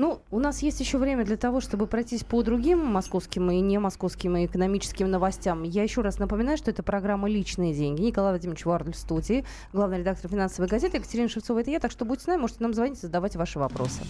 Ну, 0.01 0.23
у 0.31 0.39
нас 0.39 0.63
есть 0.63 0.81
еще 0.81 0.97
время 0.97 1.27
для 1.27 1.37
того, 1.37 1.61
чтобы 1.61 1.87
пройтись 1.87 2.25
по 2.25 2.43
другим 2.43 2.79
московским 2.87 3.51
и 3.51 3.61
не 3.61 3.79
московским 3.79 4.35
и 4.39 4.47
экономическим 4.47 5.11
новостям. 5.11 5.63
Я 5.63 5.83
еще 5.83 6.01
раз 6.01 6.19
напоминаю, 6.19 6.57
что 6.57 6.71
это 6.71 6.83
программа 6.83 7.29
«Личные 7.29 7.75
деньги». 7.75 8.01
Николай 8.01 8.33
Владимирович 8.33 8.65
Вардль 8.65 8.95
в 8.95 8.97
студии, 8.97 9.45
главный 9.75 9.99
редактор 9.99 10.31
финансовой 10.31 10.71
газеты 10.71 10.97
Екатерина 10.97 11.29
Шевцова. 11.29 11.59
Это 11.59 11.71
я, 11.71 11.81
так 11.81 11.91
что 11.91 12.07
будьте 12.07 12.25
с 12.25 12.27
нами, 12.29 12.41
можете 12.41 12.63
нам 12.63 12.73
звонить, 12.73 12.99
задавать 12.99 13.37
ваши 13.37 13.59
вопросы. 13.59 14.01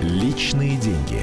«Личные 0.00 0.76
деньги». 0.76 1.22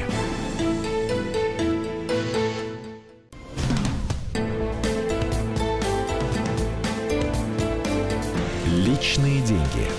Личные 9.02 9.42
деньги. 9.42 9.90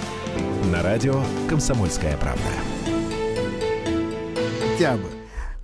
На 0.70 0.80
радио 0.80 1.24
«Комсомольская 1.48 2.16
правда». 2.18 2.40
Хотя 4.60 4.96
бы. 4.96 5.08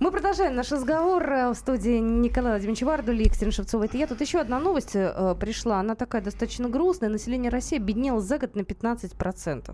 Мы 0.01 0.11
продолжаем 0.11 0.55
наш 0.55 0.69
разговор 0.73 1.23
э, 1.23 1.49
в 1.49 1.55
студии 1.55 1.99
Николая 1.99 2.55
Владимировича 2.55 2.85
Вардули 2.85 3.23
и 3.23 3.27
Екатерина 3.27 3.53
Шевцова. 3.53 3.85
Это 3.85 3.97
я. 3.97 4.07
Тут 4.07 4.19
еще 4.19 4.41
одна 4.41 4.59
новость 4.59 4.91
э, 4.93 5.35
пришла. 5.39 5.79
Она 5.79 5.95
такая 5.95 6.21
достаточно 6.21 6.67
грустная. 6.67 7.07
Население 7.07 7.49
России 7.49 7.77
обеднело 7.77 8.19
за 8.19 8.39
год 8.39 8.57
на 8.57 8.61
15%. 8.63 9.73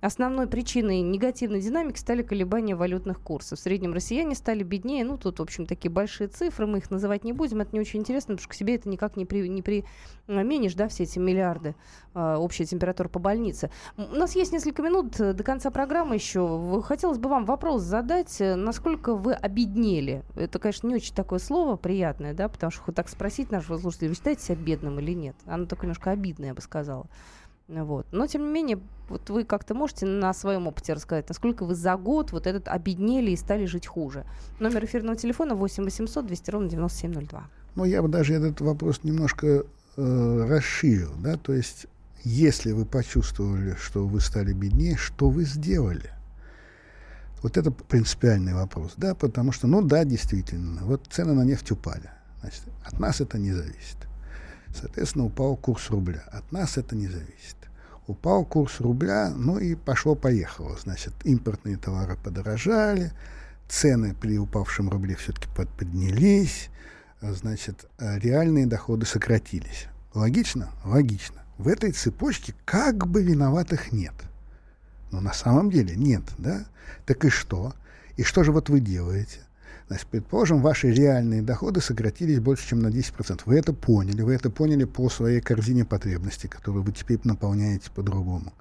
Основной 0.00 0.46
причиной 0.46 1.02
негативной 1.02 1.60
динамики 1.60 1.98
стали 1.98 2.22
колебания 2.22 2.74
валютных 2.74 3.20
курсов. 3.20 3.58
В 3.58 3.62
среднем 3.62 3.92
россияне 3.92 4.34
стали 4.34 4.62
беднее. 4.62 5.04
Ну, 5.04 5.18
тут, 5.18 5.38
в 5.38 5.42
общем, 5.42 5.66
такие 5.66 5.90
большие 5.90 6.28
цифры. 6.28 6.66
Мы 6.66 6.78
их 6.78 6.90
называть 6.90 7.22
не 7.22 7.32
будем. 7.34 7.60
Это 7.60 7.70
не 7.72 7.80
очень 7.80 8.00
интересно, 8.00 8.34
потому 8.34 8.42
что 8.42 8.48
к 8.48 8.54
себе 8.54 8.76
это 8.76 8.88
никак 8.88 9.16
не, 9.16 9.26
при, 9.26 9.46
не 9.48 9.62
применишь, 9.62 10.74
да, 10.74 10.88
все 10.88 11.02
эти 11.02 11.18
миллиарды. 11.18 11.74
Э, 12.14 12.36
общая 12.36 12.64
температура 12.64 13.08
по 13.08 13.18
больнице. 13.18 13.70
У 13.98 14.02
нас 14.16 14.34
есть 14.34 14.52
несколько 14.52 14.82
минут 14.82 15.16
до 15.18 15.44
конца 15.44 15.70
программы 15.70 16.14
еще. 16.14 16.82
Хотелось 16.82 17.18
бы 17.18 17.28
вам 17.28 17.44
вопрос 17.44 17.82
задать. 17.82 18.38
Насколько 18.40 19.14
вы 19.14 19.34
обеднели? 19.34 20.22
Это, 20.34 20.58
конечно, 20.58 20.88
не 20.88 20.94
очень 20.94 21.14
такое 21.14 21.38
слово 21.38 21.76
приятное, 21.76 22.32
да, 22.32 22.48
потому 22.48 22.70
что 22.70 22.90
так 22.92 23.08
спросить 23.08 23.50
нашего 23.50 23.76
слушателя, 23.76 24.08
вы 24.08 24.14
считаете 24.14 24.42
себя 24.42 24.56
бедным 24.56 24.98
или 24.98 25.12
нет? 25.12 25.36
Оно 25.44 25.66
такое 25.66 25.84
немножко 25.84 26.10
обидное, 26.10 26.48
я 26.48 26.54
бы 26.54 26.62
сказала. 26.62 27.06
Вот. 27.70 28.06
Но, 28.10 28.26
тем 28.26 28.42
не 28.42 28.50
менее, 28.50 28.80
вот 29.08 29.30
вы 29.30 29.44
как-то 29.44 29.74
можете 29.74 30.06
на 30.06 30.34
своем 30.34 30.66
опыте 30.66 30.92
рассказать, 30.92 31.28
насколько 31.28 31.64
вы 31.64 31.74
за 31.74 31.96
год 31.96 32.32
вот 32.32 32.46
этот 32.46 32.68
обеднели 32.68 33.30
и 33.30 33.36
стали 33.36 33.64
жить 33.64 33.86
хуже. 33.86 34.24
Номер 34.58 34.84
эфирного 34.84 35.16
телефона 35.16 35.54
8 35.54 35.84
800 35.84 36.26
200 36.26 36.50
ровно 36.50 36.68
9702. 36.68 37.44
Ну, 37.76 37.84
я 37.84 38.02
бы 38.02 38.08
даже 38.08 38.34
этот 38.34 38.60
вопрос 38.60 39.04
немножко 39.04 39.64
э, 39.96 40.46
расширил, 40.48 41.12
да, 41.22 41.36
то 41.36 41.52
есть 41.52 41.86
если 42.24 42.72
вы 42.72 42.84
почувствовали, 42.84 43.76
что 43.80 44.06
вы 44.06 44.20
стали 44.20 44.52
беднее, 44.52 44.96
что 44.96 45.30
вы 45.30 45.44
сделали? 45.44 46.10
Вот 47.42 47.56
это 47.56 47.70
принципиальный 47.70 48.52
вопрос, 48.52 48.94
да, 48.96 49.14
потому 49.14 49.52
что, 49.52 49.66
ну 49.66 49.80
да, 49.80 50.04
действительно, 50.04 50.82
вот 50.82 51.06
цены 51.08 51.32
на 51.32 51.44
нефть 51.44 51.70
упали. 51.70 52.10
Значит, 52.40 52.62
от 52.84 52.98
нас 52.98 53.20
это 53.20 53.38
не 53.38 53.52
зависит. 53.52 53.96
Соответственно, 54.74 55.24
упал 55.26 55.56
курс 55.56 55.90
рубля. 55.90 56.22
От 56.30 56.52
нас 56.52 56.76
это 56.76 56.94
не 56.94 57.08
зависит. 57.08 57.56
Упал 58.10 58.44
курс 58.44 58.80
рубля, 58.80 59.32
ну 59.36 59.58
и 59.58 59.76
пошло-поехало. 59.76 60.76
Значит, 60.82 61.14
импортные 61.22 61.76
товары 61.76 62.16
подорожали, 62.16 63.12
цены 63.68 64.16
при 64.20 64.36
упавшем 64.36 64.88
рубле 64.88 65.14
все-таки 65.14 65.48
поднялись, 65.54 66.70
значит, 67.20 67.86
реальные 68.00 68.66
доходы 68.66 69.06
сократились. 69.06 69.86
Логично? 70.12 70.70
Логично 70.84 71.40
в 71.56 71.68
этой 71.68 71.92
цепочке 71.92 72.52
как 72.64 73.06
бы 73.06 73.22
виноватых 73.22 73.92
нет. 73.92 74.14
Но 75.12 75.20
на 75.20 75.32
самом 75.32 75.70
деле 75.70 75.94
нет, 75.94 76.22
да? 76.36 76.64
Так 77.06 77.24
и 77.24 77.28
что? 77.28 77.74
И 78.16 78.24
что 78.24 78.42
же 78.42 78.50
вот 78.50 78.70
вы 78.70 78.80
делаете? 78.80 79.38
Значит, 79.90 80.06
предположим, 80.06 80.62
ваши 80.62 80.92
реальные 80.92 81.42
доходы 81.42 81.80
сократились 81.80 82.38
больше, 82.38 82.68
чем 82.68 82.78
на 82.78 82.86
10%. 82.86 83.40
Вы 83.44 83.58
это 83.58 83.72
поняли, 83.72 84.22
вы 84.22 84.34
это 84.34 84.48
поняли 84.48 84.84
по 84.84 85.10
своей 85.10 85.40
корзине 85.40 85.84
потребностей, 85.84 86.46
которую 86.46 86.84
вы 86.84 86.92
теперь 86.92 87.18
наполняете 87.24 87.90
по-другому. 87.90 88.52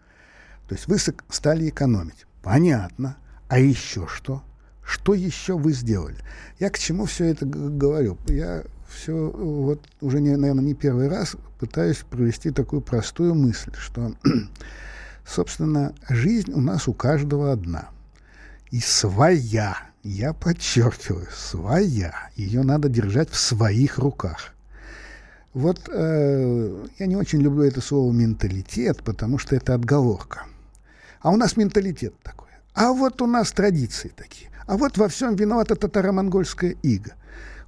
То 0.68 0.74
есть 0.74 0.88
вы 0.88 0.98
стали 1.30 1.70
экономить. 1.70 2.26
Понятно. 2.42 3.16
А 3.48 3.60
еще 3.60 4.08
что? 4.08 4.42
Что 4.84 5.14
еще 5.14 5.56
вы 5.56 5.74
сделали? 5.74 6.18
Я 6.58 6.72
к 6.72 6.80
чему 6.80 7.06
все 7.06 7.26
это 7.26 7.46
говорю? 7.46 8.18
Я 8.26 8.64
все 8.90 9.14
вот 9.30 9.86
уже, 10.02 10.22
не, 10.22 10.36
наверное, 10.36 10.64
не 10.64 10.74
первый 10.74 11.10
раз 11.10 11.36
пытаюсь 11.60 12.04
провести 12.10 12.50
такую 12.50 12.82
простую 12.82 13.36
мысль, 13.36 13.72
что, 13.78 14.16
собственно, 15.28 15.94
жизнь 16.10 16.52
у 16.54 16.60
нас 16.60 16.88
у 16.88 16.94
каждого 16.96 17.52
одна. 17.52 17.90
И 18.72 18.80
своя, 18.80 19.89
я 20.04 20.34
подчеркиваю, 20.34 21.28
своя. 21.32 22.30
Ее 22.36 22.64
надо 22.64 22.90
держать 22.90 23.30
в 23.30 23.38
своих 23.38 23.98
руках. 23.98 24.54
Вот 25.54 25.90
э, 25.92 26.88
я 27.00 27.06
не 27.06 27.16
очень 27.16 27.42
люблю 27.42 27.64
это 27.64 27.82
слово 27.82 28.12
менталитет, 28.14 29.04
потому 29.04 29.38
что 29.38 29.56
это 29.56 29.74
отговорка. 29.74 30.46
А 31.22 31.32
у 31.32 31.38
нас 31.38 31.58
менталитет 31.58 32.14
такой. 32.24 32.48
А 32.74 32.94
вот 32.94 33.22
у 33.22 33.28
нас 33.28 33.52
традиции 33.52 34.12
такие. 34.16 34.50
А 34.68 34.78
вот 34.78 34.98
во 34.98 35.08
всем 35.08 35.36
виновата 35.36 35.76
татаро-монгольская 35.76 36.76
ига. 36.84 37.14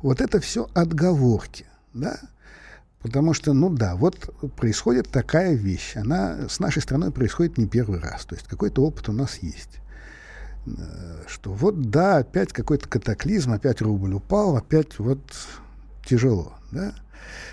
Вот 0.02 0.22
это 0.22 0.40
все 0.40 0.70
отговорки, 0.74 1.66
да? 1.94 2.20
Потому 3.02 3.34
что, 3.34 3.54
ну 3.54 3.70
да, 3.72 3.96
вот 3.96 4.30
происходит 4.56 5.10
такая 5.10 5.54
вещь. 5.54 5.96
Она 5.96 6.48
с 6.48 6.60
нашей 6.60 6.84
страной 6.84 7.12
происходит 7.12 7.58
не 7.58 7.66
первый 7.66 8.00
раз. 8.00 8.26
То 8.26 8.36
есть 8.36 8.48
какой-то 8.48 8.86
опыт 8.86 9.10
у 9.10 9.12
нас 9.12 9.40
есть. 9.42 9.80
Э, 10.66 11.24
что 11.28 11.54
вот, 11.54 11.82
да, 11.90 12.18
опять 12.18 12.54
какой-то 12.54 12.88
катаклизм, 12.88 13.54
опять 13.54 13.82
рубль 13.82 14.14
упал, 14.14 14.58
опять 14.58 15.00
вот 15.00 15.20
тяжело. 16.06 16.54
Да? 16.72 16.94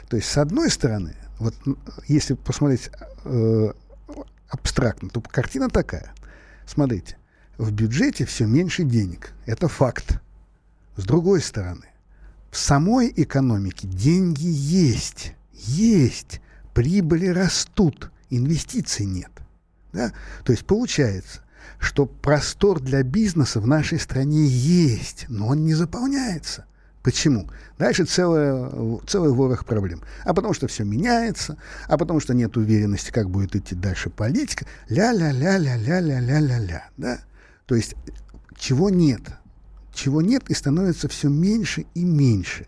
То 0.08 0.16
есть, 0.16 0.28
с 0.28 0.36
одной 0.36 0.70
стороны, 0.70 1.16
вот 1.38 1.54
если 2.06 2.34
посмотреть 2.34 2.90
э, 3.24 3.72
абстрактно, 4.48 5.08
то 5.08 5.20
картина 5.20 5.68
такая. 5.68 6.12
Смотрите, 6.66 7.16
в 7.56 7.72
бюджете 7.72 8.24
все 8.24 8.46
меньше 8.46 8.84
денег. 8.84 9.32
Это 9.46 9.68
факт. 9.68 10.20
С 10.96 11.04
другой 11.04 11.40
стороны, 11.40 11.86
в 12.50 12.56
самой 12.56 13.12
экономике 13.14 13.86
деньги 13.86 14.46
есть, 14.46 15.34
есть, 15.52 16.40
прибыли 16.74 17.28
растут, 17.28 18.10
инвестиций 18.30 19.06
нет. 19.06 19.30
Да? 19.92 20.12
То 20.44 20.52
есть 20.52 20.66
получается, 20.66 21.42
что 21.78 22.06
простор 22.06 22.80
для 22.80 23.02
бизнеса 23.02 23.60
в 23.60 23.66
нашей 23.66 23.98
стране 23.98 24.46
есть, 24.46 25.26
но 25.28 25.48
он 25.48 25.64
не 25.64 25.74
заполняется. 25.74 26.64
Почему? 27.02 27.48
Дальше 27.78 28.04
целая, 28.04 28.70
целый 29.06 29.32
ворох 29.32 29.64
проблем. 29.64 30.02
А 30.24 30.34
потому 30.34 30.54
что 30.54 30.66
все 30.66 30.84
меняется, 30.84 31.56
а 31.86 31.96
потому 31.96 32.20
что 32.20 32.34
нет 32.34 32.56
уверенности, 32.56 33.10
как 33.10 33.30
будет 33.30 33.56
идти 33.56 33.74
дальше 33.74 34.10
политика. 34.10 34.66
Ля-ля-ля-ля-ля-ля-ля-ля-ля. 34.88 36.90
Да? 36.96 37.20
То 37.66 37.76
есть 37.76 37.94
чего 38.56 38.90
нет? 38.90 39.22
чего 39.98 40.22
нет 40.22 40.48
и 40.48 40.54
становится 40.54 41.08
все 41.08 41.28
меньше 41.28 41.84
и 41.94 42.04
меньше. 42.04 42.66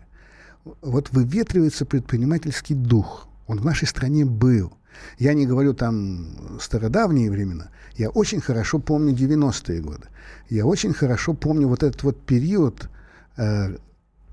Вот 0.81 1.09
выветривается 1.11 1.85
предпринимательский 1.85 2.75
дух. 2.75 3.27
Он 3.47 3.59
в 3.59 3.65
нашей 3.65 3.87
стране 3.87 4.25
был. 4.25 4.73
Я 5.17 5.33
не 5.33 5.45
говорю 5.45 5.73
там 5.73 6.59
стародавние 6.59 7.29
времена. 7.29 7.69
Я 7.95 8.09
очень 8.09 8.41
хорошо 8.41 8.79
помню 8.79 9.13
90-е 9.13 9.81
годы. 9.81 10.07
Я 10.49 10.65
очень 10.65 10.93
хорошо 10.93 11.33
помню 11.33 11.67
вот 11.67 11.83
этот 11.83 12.03
вот 12.03 12.21
период, 12.25 12.89
э, 13.37 13.75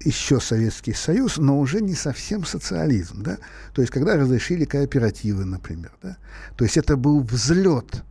еще 0.04 0.40
Советский 0.40 0.92
Союз, 0.92 1.38
но 1.38 1.58
уже 1.58 1.80
не 1.80 1.94
совсем 1.94 2.44
социализм. 2.44 3.22
Да? 3.22 3.38
То 3.74 3.82
есть, 3.82 3.92
когда 3.92 4.16
разрешили 4.16 4.64
кооперативы, 4.64 5.44
например. 5.44 5.92
Да? 6.02 6.16
То 6.56 6.64
есть, 6.64 6.76
это 6.76 6.96
был 6.96 7.20
взлет. 7.20 8.02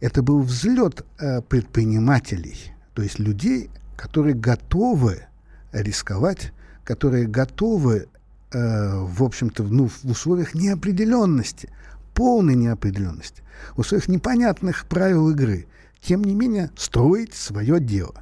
Это 0.00 0.22
был 0.22 0.42
взлет 0.42 1.04
э, 1.18 1.40
предпринимателей. 1.42 2.72
То 2.94 3.02
есть, 3.02 3.18
людей, 3.18 3.70
которые 3.96 4.34
готовы 4.34 5.26
рисковать, 5.72 6.52
которые 6.84 7.26
готовы, 7.26 8.08
э, 8.54 8.98
в 8.98 9.22
общем-то, 9.22 9.64
ну, 9.64 9.88
в 9.88 10.04
условиях 10.04 10.54
неопределенности, 10.54 11.70
полной 12.14 12.54
неопределенности, 12.54 13.42
в 13.76 13.80
условиях 13.80 14.08
непонятных 14.08 14.86
правил 14.86 15.30
игры, 15.30 15.66
тем 16.00 16.22
не 16.24 16.34
менее, 16.34 16.70
строить 16.76 17.34
свое 17.34 17.80
дело. 17.80 18.14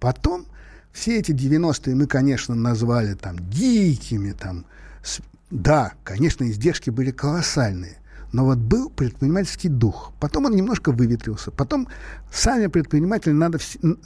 Потом 0.00 0.46
все 0.92 1.18
эти 1.18 1.32
90-е 1.32 1.94
мы, 1.94 2.06
конечно, 2.06 2.54
назвали 2.54 3.14
там 3.14 3.38
дикими, 3.50 4.32
там, 4.32 4.66
с... 5.02 5.20
да, 5.50 5.92
конечно, 6.04 6.48
издержки 6.48 6.90
были 6.90 7.10
колоссальные, 7.10 7.96
но 8.32 8.46
вот 8.46 8.58
был 8.58 8.88
предпринимательский 8.88 9.68
дух. 9.68 10.12
Потом 10.18 10.46
он 10.46 10.56
немножко 10.56 10.90
выветрился. 10.90 11.50
Потом 11.50 11.88
сами 12.32 12.66
предприниматели 12.66 13.32
надо 13.32 13.58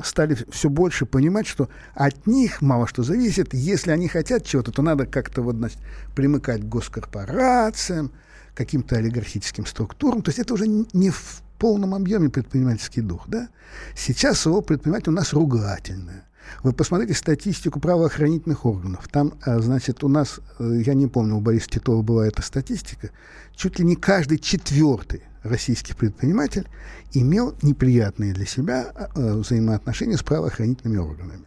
стали 0.03 0.37
все 0.51 0.69
больше 0.69 1.07
понимать, 1.07 1.47
что 1.47 1.69
от 1.95 2.27
них 2.27 2.61
мало 2.61 2.89
что 2.89 3.03
зависит. 3.03 3.55
Если 3.55 3.93
они 3.93 4.09
хотят 4.09 4.45
чего-то, 4.45 4.73
то 4.73 4.83
надо 4.83 5.07
как-то 5.07 5.43
вот, 5.43 5.57
значит, 5.57 5.79
примыкать 6.15 6.63
к 6.63 6.65
госкорпорациям, 6.65 8.11
каким-то 8.55 8.97
олигархическим 8.97 9.65
структурам. 9.65 10.23
То 10.23 10.31
есть 10.31 10.41
это 10.41 10.55
уже 10.55 10.67
не 10.67 11.11
в 11.11 11.43
полном 11.59 11.95
объеме 11.95 12.29
предпринимательский 12.29 13.03
дух. 13.03 13.25
Да? 13.29 13.49
Сейчас 13.95 14.41
слово 14.41 14.61
предприниматель 14.61 15.11
у 15.11 15.15
нас 15.15 15.33
ругательное. 15.33 16.25
Вы 16.63 16.73
посмотрите 16.73 17.15
статистику 17.15 17.81
правоохранительных 17.81 18.65
органов. 18.67 19.09
Там, 19.09 19.35
а, 19.45 19.61
значит, 19.61 20.03
у 20.05 20.09
нас, 20.09 20.41
э, 20.59 20.83
я 20.85 20.95
не 20.95 21.07
помню, 21.07 21.37
у 21.37 21.41
Бориса 21.41 21.69
Титова 21.69 22.03
была 22.03 22.27
эта 22.27 22.43
статистика, 22.43 23.11
чуть 23.55 23.79
ли 23.79 23.85
не 23.85 23.97
каждый 23.97 24.39
четвертый 24.39 25.23
российский 25.43 25.95
предприниматель 25.95 26.69
имел 27.13 27.55
неприятные 27.63 28.33
для 28.33 28.47
себя 28.47 28.93
а, 28.95 29.09
а, 29.15 29.37
взаимоотношения 29.39 30.17
с 30.17 30.23
правоохранительными 30.23 30.99
органами. 30.99 31.47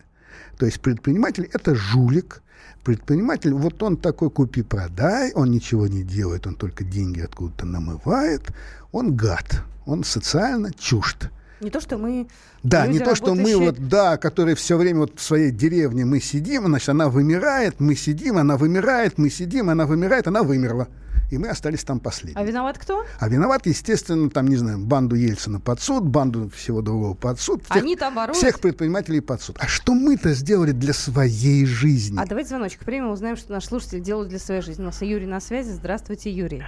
То 0.58 0.66
есть 0.66 0.82
предприниматель– 0.82 1.50
это 1.54 1.76
жулик, 1.76 2.42
предприниматель, 2.84 3.54
вот 3.54 3.82
он 3.84 3.98
такой 3.98 4.30
купи-продай, 4.30 5.32
он 5.34 5.52
ничего 5.52 5.88
не 5.88 6.04
делает, 6.04 6.48
он 6.48 6.56
только 6.56 6.84
деньги 6.84 7.22
откуда-то 7.22 7.66
намывает, 7.66 8.52
он 8.92 9.16
гад, 9.16 9.64
он 9.86 10.04
социально 10.04 10.74
чужд. 10.74 11.30
Не 11.60 11.70
то, 11.70 11.82
что 11.82 11.98
мы... 11.98 12.28
Да, 12.64 12.88
не 12.88 13.00
то, 13.00 13.16
что 13.16 13.36
мы 13.36 13.56
вот, 13.58 13.88
да, 13.88 14.18
которые 14.18 14.56
все 14.56 14.78
время 14.78 15.00
вот 15.02 15.20
в 15.20 15.22
своей 15.22 15.52
деревне 15.52 16.06
мы 16.06 16.20
сидим, 16.20 16.66
значит, 16.66 16.90
она 16.90 17.10
вымирает, 17.10 17.80
мы 17.80 17.96
сидим, 17.96 18.38
она 18.38 18.58
вымирает, 18.58 19.18
мы 19.18 19.30
сидим, 19.30 19.70
она 19.70 19.86
вымирает, 19.86 20.28
она 20.28 20.44
вымерла 20.44 20.88
и 21.32 21.38
мы 21.38 21.50
остались 21.50 21.84
там 21.84 22.00
последними. 22.00 22.42
А 22.42 22.46
виноват 22.46 22.78
кто? 22.78 23.06
А 23.20 23.30
виноват, 23.30 23.66
естественно, 23.66 24.30
там, 24.30 24.48
не 24.48 24.56
знаю, 24.56 24.80
банду 24.80 25.16
Ельцина 25.16 25.60
под 25.60 25.80
суд, 25.82 26.04
банду 26.04 26.50
всего 26.50 26.82
другого 26.82 27.14
под 27.14 27.40
суд. 27.40 27.64
Всех, 27.64 27.84
Они 27.84 27.96
там 27.96 28.16
боролись. 28.16 28.38
Всех 28.38 28.60
предпринимателей 28.60 29.22
под 29.22 29.42
суд. 29.42 29.58
А 29.60 29.68
что 29.68 29.94
мы-то 29.94 30.34
сделали 30.34 30.72
для 30.72 30.94
своей 30.94 31.66
жизни? 31.66 32.20
А 32.20 32.26
давайте 32.26 32.50
звоночек 32.50 32.84
примем, 32.84 33.12
узнаем, 33.12 33.38
что 33.38 33.52
наши 33.52 33.68
слушатели 33.68 34.00
делают 34.00 34.30
для 34.30 34.40
своей 34.40 34.62
жизни. 34.62 34.82
У 34.82 34.86
нас 34.86 35.02
Юрий 35.02 35.28
на 35.28 35.40
связи. 35.40 35.70
Здравствуйте, 35.70 36.32
Юрий. 36.32 36.64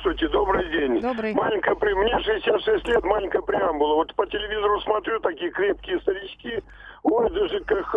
Здравствуйте, 0.00 0.32
добрый 0.32 0.70
день. 0.70 1.00
Добрый. 1.02 1.34
Маленькая, 1.34 1.74
мне 1.94 2.18
66 2.20 2.88
лет, 2.88 3.04
маленькая 3.04 3.42
преамбула. 3.42 3.96
Вот 3.96 4.14
по 4.14 4.26
телевизору 4.26 4.80
смотрю, 4.80 5.20
такие 5.20 5.50
крепкие 5.50 6.00
старички. 6.00 6.62
Ой, 7.02 7.30
да 7.30 7.46
ЖКХ, 7.48 7.94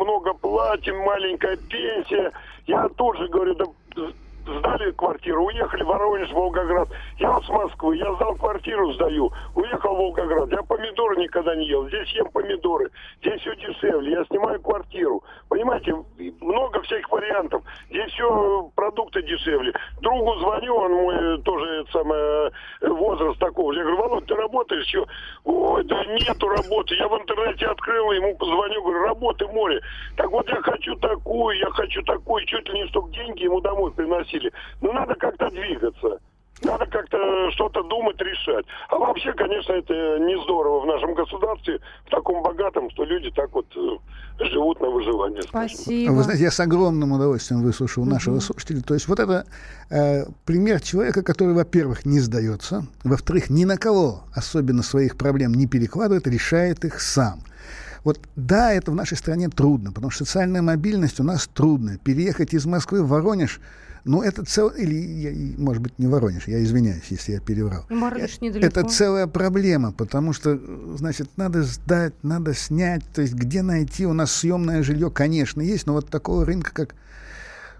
много 0.00 0.34
платим, 0.34 0.98
маленькая 0.98 1.56
пенсия. 1.56 2.30
Я 2.66 2.88
тоже 2.90 3.26
говорю, 3.28 3.54
да 3.54 3.64
сдали 4.58 4.90
квартиру, 4.92 5.44
уехали 5.44 5.82
в 5.82 5.86
Воронеж, 5.86 6.30
Волгоград. 6.32 6.88
Я 7.18 7.32
вот 7.32 7.44
с 7.44 7.48
Москвы, 7.48 7.96
я 7.96 8.12
сдал 8.14 8.34
квартиру, 8.36 8.92
сдаю, 8.92 9.30
уехал 9.54 9.94
в 9.94 9.98
Волгоград. 9.98 10.50
Я 10.50 10.62
помидоры 10.62 11.16
никогда 11.16 11.54
не 11.54 11.66
ел, 11.66 11.86
здесь 11.88 12.08
ем 12.12 12.30
помидоры, 12.30 12.90
здесь 13.20 13.40
все 13.40 13.54
дешевле, 13.56 14.12
я 14.12 14.24
снимаю 14.24 14.60
квартиру. 14.60 15.22
Понимаете, 15.48 15.94
много 16.40 16.82
всяких 16.82 17.10
вариантов. 17.10 17.62
Здесь 17.88 18.12
все 18.12 18.70
продукты 18.74 19.22
дешевле. 19.22 19.72
Другу 20.00 20.34
звоню, 20.38 20.74
он 20.74 20.92
мой 20.92 21.42
тоже 21.42 21.84
самое, 21.92 22.52
возраст 22.82 23.38
такого. 23.38 23.72
Я 23.72 23.82
говорю, 23.82 23.96
Володь, 23.98 24.26
ты 24.26 24.34
работаешь 24.34 24.86
еще? 24.86 25.06
Ой, 25.44 25.84
да 25.84 26.04
нету 26.04 26.48
работы. 26.48 26.94
Я 26.96 27.08
в 27.08 27.18
интернете 27.18 27.66
открыл, 27.66 28.12
ему 28.12 28.36
позвоню, 28.36 28.82
говорю, 28.82 29.02
работы 29.04 29.46
море. 29.48 29.80
Так 30.16 30.30
вот 30.30 30.48
я 30.48 30.60
хочу 30.62 30.94
такую, 30.96 31.58
я 31.58 31.70
хочу 31.70 32.02
такую, 32.02 32.44
чуть 32.46 32.68
ли 32.68 32.80
не 32.80 32.86
чтобы 32.90 33.12
деньги 33.12 33.44
ему 33.44 33.60
домой 33.60 33.92
приносили 33.92 34.39
спросили. 34.40 34.52
Ну, 34.80 34.92
надо 34.92 35.14
как-то 35.14 35.50
двигаться. 35.50 36.18
Надо 36.62 36.84
как-то 36.86 37.16
что-то 37.52 37.82
думать, 37.84 38.20
решать. 38.20 38.66
А 38.90 38.96
вообще, 38.96 39.32
конечно, 39.32 39.72
это 39.72 39.94
не 40.18 40.38
здорово 40.44 40.80
в 40.80 40.86
нашем 40.86 41.14
государстве, 41.14 41.80
в 42.06 42.10
таком 42.10 42.42
богатом, 42.42 42.90
что 42.90 43.04
люди 43.04 43.30
так 43.30 43.50
вот 43.52 43.64
э, 43.74 44.44
живут 44.44 44.78
на 44.78 44.90
выживание. 44.90 45.42
Спасибо. 45.42 46.12
Вы 46.12 46.22
знаете, 46.22 46.42
я 46.42 46.50
с 46.50 46.60
огромным 46.60 47.12
удовольствием 47.12 47.62
выслушал 47.62 48.02
угу. 48.02 48.10
нашего 48.10 48.40
слушателя. 48.40 48.82
То 48.82 48.92
есть 48.92 49.08
вот 49.08 49.20
это 49.20 49.46
э, 49.88 50.24
пример 50.44 50.82
человека, 50.82 51.22
который, 51.22 51.54
во-первых, 51.54 52.04
не 52.04 52.20
сдается, 52.20 52.82
во-вторых, 53.04 53.48
ни 53.48 53.64
на 53.64 53.78
кого 53.78 54.20
особенно 54.34 54.82
своих 54.82 55.16
проблем 55.16 55.54
не 55.54 55.66
перекладывает, 55.66 56.26
решает 56.26 56.84
их 56.84 57.00
сам. 57.00 57.40
Вот 58.04 58.18
да, 58.36 58.74
это 58.74 58.90
в 58.90 58.94
нашей 58.94 59.16
стране 59.16 59.48
трудно, 59.48 59.92
потому 59.92 60.10
что 60.10 60.26
социальная 60.26 60.60
мобильность 60.60 61.20
у 61.20 61.22
нас 61.22 61.48
трудная. 61.48 61.96
Переехать 61.96 62.52
из 62.52 62.66
Москвы 62.66 63.02
в 63.02 63.08
Воронеж– 63.08 63.62
ну, 64.04 64.22
это 64.22 64.44
цел... 64.44 64.68
Или, 64.68 65.54
может 65.58 65.82
быть, 65.82 65.98
не 65.98 66.06
Воронеж, 66.06 66.48
я 66.48 66.62
извиняюсь, 66.62 67.04
если 67.10 67.32
я 67.32 67.40
переврал. 67.40 67.84
Воронеж 67.88 68.40
недалеко. 68.40 68.66
Это 68.66 68.88
целая 68.88 69.26
проблема, 69.26 69.92
потому 69.92 70.32
что, 70.32 70.58
значит, 70.96 71.28
надо 71.36 71.62
сдать, 71.62 72.14
надо 72.22 72.54
снять. 72.54 73.02
То 73.14 73.22
есть 73.22 73.34
где 73.34 73.62
найти? 73.62 74.06
У 74.06 74.12
нас 74.12 74.32
съемное 74.32 74.82
жилье, 74.82 75.10
конечно, 75.10 75.60
есть, 75.60 75.86
но 75.86 75.94
вот 75.94 76.08
такого 76.08 76.44
рынка, 76.44 76.72
как... 76.72 76.94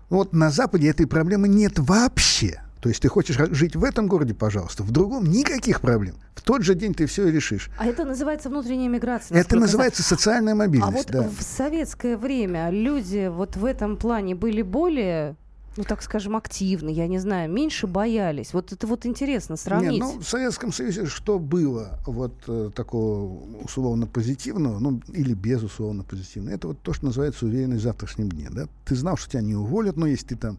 Вот 0.09 0.33
на 0.33 0.51
Западе 0.51 0.89
этой 0.89 1.07
проблемы 1.07 1.47
нет 1.47 1.79
вообще. 1.79 2.61
То 2.81 2.89
есть 2.89 3.03
ты 3.03 3.09
хочешь 3.09 3.37
жить 3.51 3.77
в 3.77 3.85
этом 3.85 4.09
городе, 4.09 4.35
пожалуйста, 4.35 4.83
в 4.83 4.91
другом 4.91 5.27
никаких 5.27 5.81
проблем. 5.81 6.15
В 6.35 6.43
тот 6.43 6.63
же 6.63 6.75
день 6.75 6.95
ты 6.95 7.07
все 7.07 7.29
решишь. 7.29 7.71
А 7.77 7.87
это 7.87 8.05
называется 8.05 8.49
внутренняя 8.49 8.89
миграция. 8.89 9.39
Это 9.39 9.57
называется 9.57 10.03
социальная 10.03 10.55
мобильность. 10.55 11.11
А 11.11 11.19
вот 11.19 11.25
да. 11.25 11.29
в 11.29 11.43
советское 11.43 12.17
время 12.17 12.71
люди 12.71 13.29
вот 13.29 13.57
в 13.57 13.67
этом 13.67 13.97
плане 13.99 14.35
были 14.35 14.63
более 14.63 15.37
ну, 15.77 15.85
так 15.85 16.03
скажем, 16.03 16.37
активны, 16.37 16.91
я 16.91 17.07
не 17.07 17.19
знаю, 17.19 17.51
меньше 17.51 17.87
боялись. 17.87 18.53
Вот 18.53 18.73
это 18.73 18.87
вот 18.87 19.07
интересно 19.07 19.57
сравнить. 19.57 20.03
Нет, 20.03 20.15
ну, 20.15 20.21
в 20.21 20.29
Советском 20.29 20.73
Союзе 20.73 21.07
что 21.07 21.39
было 21.39 22.01
вот 22.07 22.35
э, 22.49 22.71
такого 22.75 23.63
условно 23.63 24.07
позитивного, 24.07 24.79
ну, 24.79 25.01
или 25.09 25.33
безусловно 25.35 26.03
позитивного? 26.03 26.55
Это 26.55 26.69
вот 26.69 26.81
то, 26.83 26.93
что 26.93 27.07
называется 27.07 27.47
уверенность 27.47 27.83
в 27.83 27.85
завтрашнем 27.85 28.29
дне, 28.29 28.49
да? 28.51 28.67
Ты 28.85 28.97
знал, 28.97 29.17
что 29.17 29.31
тебя 29.31 29.43
не 29.43 29.55
уволят, 29.55 29.97
но 29.97 30.07
если 30.07 30.27
ты 30.27 30.37
там 30.37 30.59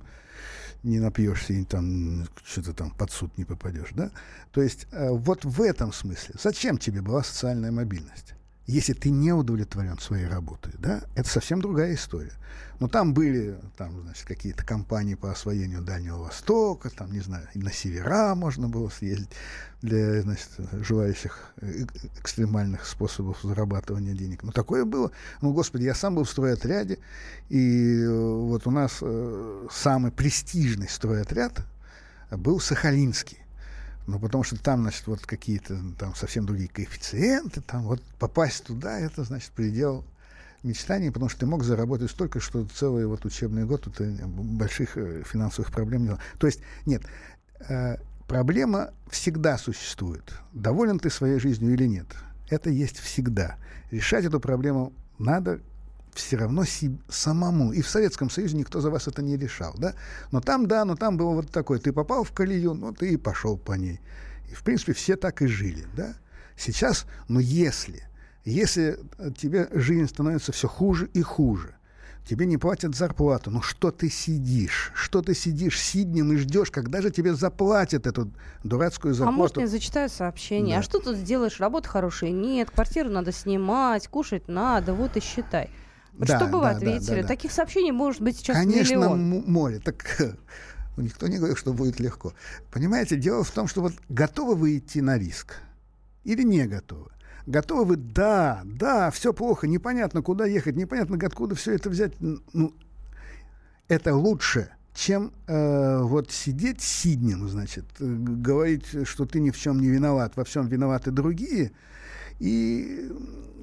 не 0.83 0.99
напьешься 0.99 1.53
и 1.53 1.63
там 1.63 2.27
что-то 2.43 2.73
там 2.73 2.91
под 2.91 3.11
суд 3.11 3.37
не 3.37 3.45
попадешь, 3.45 3.89
да? 3.93 4.11
То 4.51 4.61
есть 4.61 4.87
э, 4.91 5.09
вот 5.11 5.43
в 5.43 5.61
этом 5.61 5.91
смысле. 5.91 6.35
Зачем 6.41 6.77
тебе 6.77 7.01
была 7.01 7.23
социальная 7.23 7.71
мобильность? 7.71 8.33
Если 8.71 8.93
ты 8.93 9.09
не 9.09 9.33
удовлетворен 9.33 9.99
своей 9.99 10.27
работой, 10.27 10.71
да, 10.79 11.01
это 11.15 11.27
совсем 11.27 11.61
другая 11.61 11.93
история. 11.93 12.31
Но 12.79 12.87
там 12.87 13.13
были 13.13 13.59
там, 13.75 14.01
значит, 14.03 14.25
какие-то 14.25 14.65
компании 14.65 15.15
по 15.15 15.29
освоению 15.29 15.81
Дальнего 15.81 16.19
Востока, 16.19 16.89
там, 16.89 17.11
не 17.11 17.19
знаю, 17.19 17.45
на 17.53 17.69
севера 17.73 18.33
можно 18.33 18.69
было 18.69 18.87
съездить 18.87 19.29
для 19.81 20.21
значит, 20.21 20.47
желающих 20.71 21.51
э, 21.57 21.83
экстремальных 22.21 22.87
способов 22.87 23.39
зарабатывания 23.43 24.13
денег. 24.13 24.41
Но 24.43 24.53
такое 24.53 24.85
было. 24.85 25.11
Ну, 25.41 25.51
господи, 25.51 25.83
я 25.83 25.93
сам 25.93 26.15
был 26.15 26.23
в 26.23 26.29
стройотряде, 26.29 26.97
и 27.49 27.99
э, 27.99 28.09
вот 28.09 28.65
у 28.67 28.71
нас 28.71 28.99
э, 29.01 29.67
самый 29.69 30.13
престижный 30.13 30.87
стройотряд 30.87 31.59
был 32.31 32.61
Сахалинский. 32.61 33.40
Ну, 34.07 34.19
потому 34.19 34.43
что 34.43 34.61
там, 34.61 34.81
значит, 34.81 35.05
вот 35.07 35.25
какие-то 35.25 35.79
там 35.97 36.15
совсем 36.15 36.45
другие 36.45 36.69
коэффициенты, 36.69 37.61
там 37.61 37.83
вот 37.83 38.01
попасть 38.19 38.65
туда, 38.65 38.99
это, 38.99 39.23
значит, 39.23 39.51
предел 39.51 40.03
мечтаний, 40.63 41.11
потому 41.11 41.29
что 41.29 41.41
ты 41.41 41.45
мог 41.45 41.63
заработать 41.63 42.11
столько, 42.11 42.39
что 42.39 42.65
целый 42.65 43.05
вот 43.05 43.25
учебный 43.25 43.65
год 43.65 43.87
у 43.87 43.91
тебя 43.91 44.25
больших 44.27 44.97
э, 44.97 45.23
финансовых 45.23 45.71
проблем 45.71 46.03
не 46.03 46.09
было. 46.09 46.19
То 46.39 46.47
есть, 46.47 46.61
нет, 46.85 47.03
э, 47.67 47.97
проблема 48.27 48.91
всегда 49.09 49.57
существует. 49.57 50.23
Доволен 50.53 50.99
ты 50.99 51.09
своей 51.09 51.39
жизнью 51.39 51.73
или 51.73 51.85
нет? 51.85 52.07
Это 52.49 52.69
есть 52.69 52.99
всегда. 52.99 53.57
Решать 53.91 54.25
эту 54.25 54.39
проблему 54.39 54.93
надо 55.17 55.61
все 56.13 56.37
равно 56.37 56.65
себе, 56.65 56.97
самому. 57.09 57.71
И 57.71 57.81
в 57.81 57.89
Советском 57.89 58.29
Союзе 58.29 58.57
никто 58.57 58.81
за 58.81 58.89
вас 58.89 59.07
это 59.07 59.21
не 59.21 59.37
решал, 59.37 59.73
да? 59.77 59.93
Но 60.31 60.41
там, 60.41 60.67
да, 60.67 60.85
но 60.85 60.95
там 60.95 61.17
было 61.17 61.31
вот 61.31 61.51
такое. 61.51 61.79
Ты 61.79 61.93
попал 61.93 62.23
в 62.23 62.31
колею, 62.31 62.73
ну, 62.73 62.93
ты 62.93 63.13
и 63.13 63.17
пошел 63.17 63.57
по 63.57 63.73
ней. 63.73 63.99
И, 64.49 64.53
в 64.53 64.63
принципе, 64.63 64.93
все 64.93 65.15
так 65.15 65.41
и 65.41 65.47
жили, 65.47 65.85
да? 65.95 66.15
Сейчас, 66.55 67.05
ну, 67.27 67.39
если 67.39 68.03
если 68.43 68.97
э, 69.17 69.31
тебе 69.37 69.67
жизнь 69.71 70.07
становится 70.07 70.51
все 70.51 70.67
хуже 70.67 71.09
и 71.13 71.21
хуже, 71.21 71.75
тебе 72.27 72.45
не 72.47 72.57
платят 72.57 72.95
зарплату, 72.95 73.51
ну 73.51 73.61
что 73.61 73.91
ты 73.91 74.09
сидишь? 74.09 74.91
Что 74.95 75.21
ты 75.21 75.35
сидишь 75.35 75.79
сиднем 75.79 76.31
и 76.31 76.37
ждешь, 76.37 76.71
когда 76.71 77.01
же 77.01 77.11
тебе 77.11 77.35
заплатят 77.35 78.07
эту 78.07 78.31
дурацкую 78.63 79.13
зарплату? 79.13 79.35
А 79.35 79.37
может, 79.37 79.57
я 79.57 79.67
зачитаю 79.67 80.09
сообщение? 80.09 80.75
Да. 80.75 80.79
А 80.79 80.83
что 80.83 80.99
тут 80.99 81.17
сделаешь? 81.17 81.59
Работа 81.59 81.87
хорошая? 81.87 82.31
Нет, 82.31 82.71
квартиру 82.71 83.09
надо 83.09 83.31
снимать, 83.31 84.07
кушать 84.07 84.47
надо, 84.47 84.93
вот 84.93 85.17
и 85.17 85.19
считай. 85.19 85.69
Вот 86.13 86.27
да, 86.27 86.37
что 86.37 86.47
бы 86.47 86.59
вы 86.59 86.69
ответили? 86.69 87.15
Да, 87.17 87.21
да, 87.21 87.27
Таких 87.27 87.51
сообщений 87.51 87.91
может 87.91 88.21
быть 88.21 88.37
сейчас 88.37 88.57
Конечно, 88.57 88.95
миллион. 88.95 89.43
море. 89.47 89.79
Так 89.79 90.21
никто 90.97 91.27
не 91.27 91.37
говорит, 91.37 91.57
что 91.57 91.73
будет 91.73 91.99
легко. 91.99 92.33
Понимаете, 92.71 93.15
дело 93.15 93.43
в 93.43 93.51
том, 93.51 93.67
что 93.67 93.81
вот 93.81 93.93
готовы 94.09 94.55
вы 94.55 94.77
идти 94.77 95.01
на 95.01 95.17
риск 95.17 95.55
или 96.23 96.43
не 96.43 96.67
готовы? 96.67 97.11
Готовы 97.47 97.85
вы? 97.85 97.95
Да, 97.95 98.61
да, 98.65 99.09
все 99.11 99.33
плохо, 99.33 99.67
непонятно, 99.67 100.21
куда 100.21 100.45
ехать, 100.45 100.75
непонятно, 100.75 101.17
откуда 101.25 101.55
все 101.55 101.73
это 101.73 101.89
взять. 101.89 102.13
Ну, 102.19 102.73
это 103.87 104.15
лучше, 104.15 104.69
чем 104.93 105.33
э, 105.47 106.01
вот 106.03 106.31
сидеть 106.31 106.81
сиднем, 106.81 107.47
значит, 107.49 107.85
э, 107.99 108.05
говорить, 108.05 109.07
что 109.07 109.25
ты 109.25 109.39
ни 109.39 109.49
в 109.49 109.57
чем 109.57 109.81
не 109.81 109.89
виноват, 109.89 110.33
во 110.35 110.43
всем 110.43 110.67
виноваты 110.67 111.11
другие. 111.11 111.71
И 112.41 113.09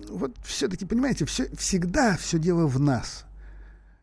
вот 0.09 0.35
все-таки, 0.43 0.87
понимаете, 0.87 1.25
все, 1.27 1.49
всегда 1.57 2.17
все 2.17 2.39
дело 2.39 2.67
в 2.67 2.81
нас 2.81 3.27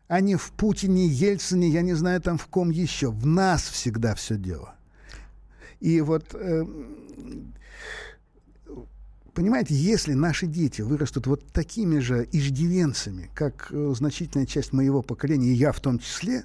а 0.08 0.20
не 0.20 0.36
в 0.36 0.52
Путине, 0.52 1.06
Ельцине, 1.06 1.68
я 1.68 1.82
не 1.82 1.94
знаю 1.94 2.20
там 2.20 2.38
в 2.38 2.46
ком 2.46 2.70
еще. 2.70 3.10
В 3.10 3.26
нас 3.26 3.62
всегда 3.62 4.14
все 4.14 4.36
дело. 4.36 4.74
И 5.80 6.00
вот 6.00 6.34
э, 6.34 6.64
Понимаете, 9.34 9.74
если 9.74 10.14
наши 10.14 10.46
дети 10.46 10.80
вырастут 10.80 11.26
вот 11.26 11.44
такими 11.52 11.98
же 11.98 12.26
иждивенцами, 12.32 13.30
как 13.34 13.68
э, 13.70 13.92
значительная 13.94 14.46
часть 14.46 14.72
моего 14.72 15.02
поколения, 15.02 15.48
и 15.48 15.54
я 15.54 15.72
в 15.72 15.80
том 15.80 15.98
числе, 15.98 16.44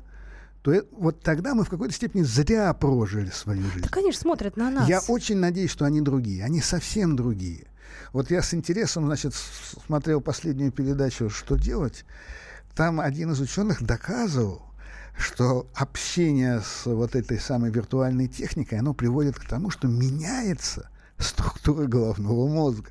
то 0.62 0.74
э, 0.74 0.84
вот 0.91 1.22
тогда 1.22 1.56
мы 1.56 1.63
в 1.63 1.70
какой-то 1.70 1.94
степени 1.94 2.24
зря 2.24 2.74
прожили 2.74 3.30
свою 3.30 3.63
жизнь. 3.63 3.84
Да, 3.84 3.89
конечно, 3.89 4.22
смотрят 4.22 4.58
на 4.58 4.70
нас. 4.72 4.89
Я 4.89 5.00
очень 5.08 5.38
надеюсь, 5.38 5.72
что 5.72 5.86
они 5.86 6.02
другие. 6.02 6.44
Они 6.44 6.60
совсем 6.60 7.15
другие. 7.15 7.67
Вот 8.13 8.32
я 8.32 8.41
с 8.41 8.54
интересом, 8.54 9.06
значит, 9.06 9.34
смотрел 9.34 10.22
последнюю 10.22 10.72
передачу 10.72 11.30
«Что 11.30 11.56
делать?». 11.56 12.06
Там 12.76 13.00
один 13.00 13.32
из 13.32 13.39
ученых 13.41 13.84
доказывал, 13.84 14.62
что 15.17 15.70
общение 15.74 16.62
с 16.62 16.86
вот 16.86 17.15
этой 17.15 17.39
самой 17.39 17.72
виртуальной 17.72 18.28
техникой, 18.28 18.80
оно 18.80 18.94
приводит 18.94 19.38
к 19.38 19.48
тому, 19.48 19.70
что 19.70 19.88
меняется 19.88 20.89
структура 21.17 21.86
головного 21.86 22.48
мозга. 22.48 22.89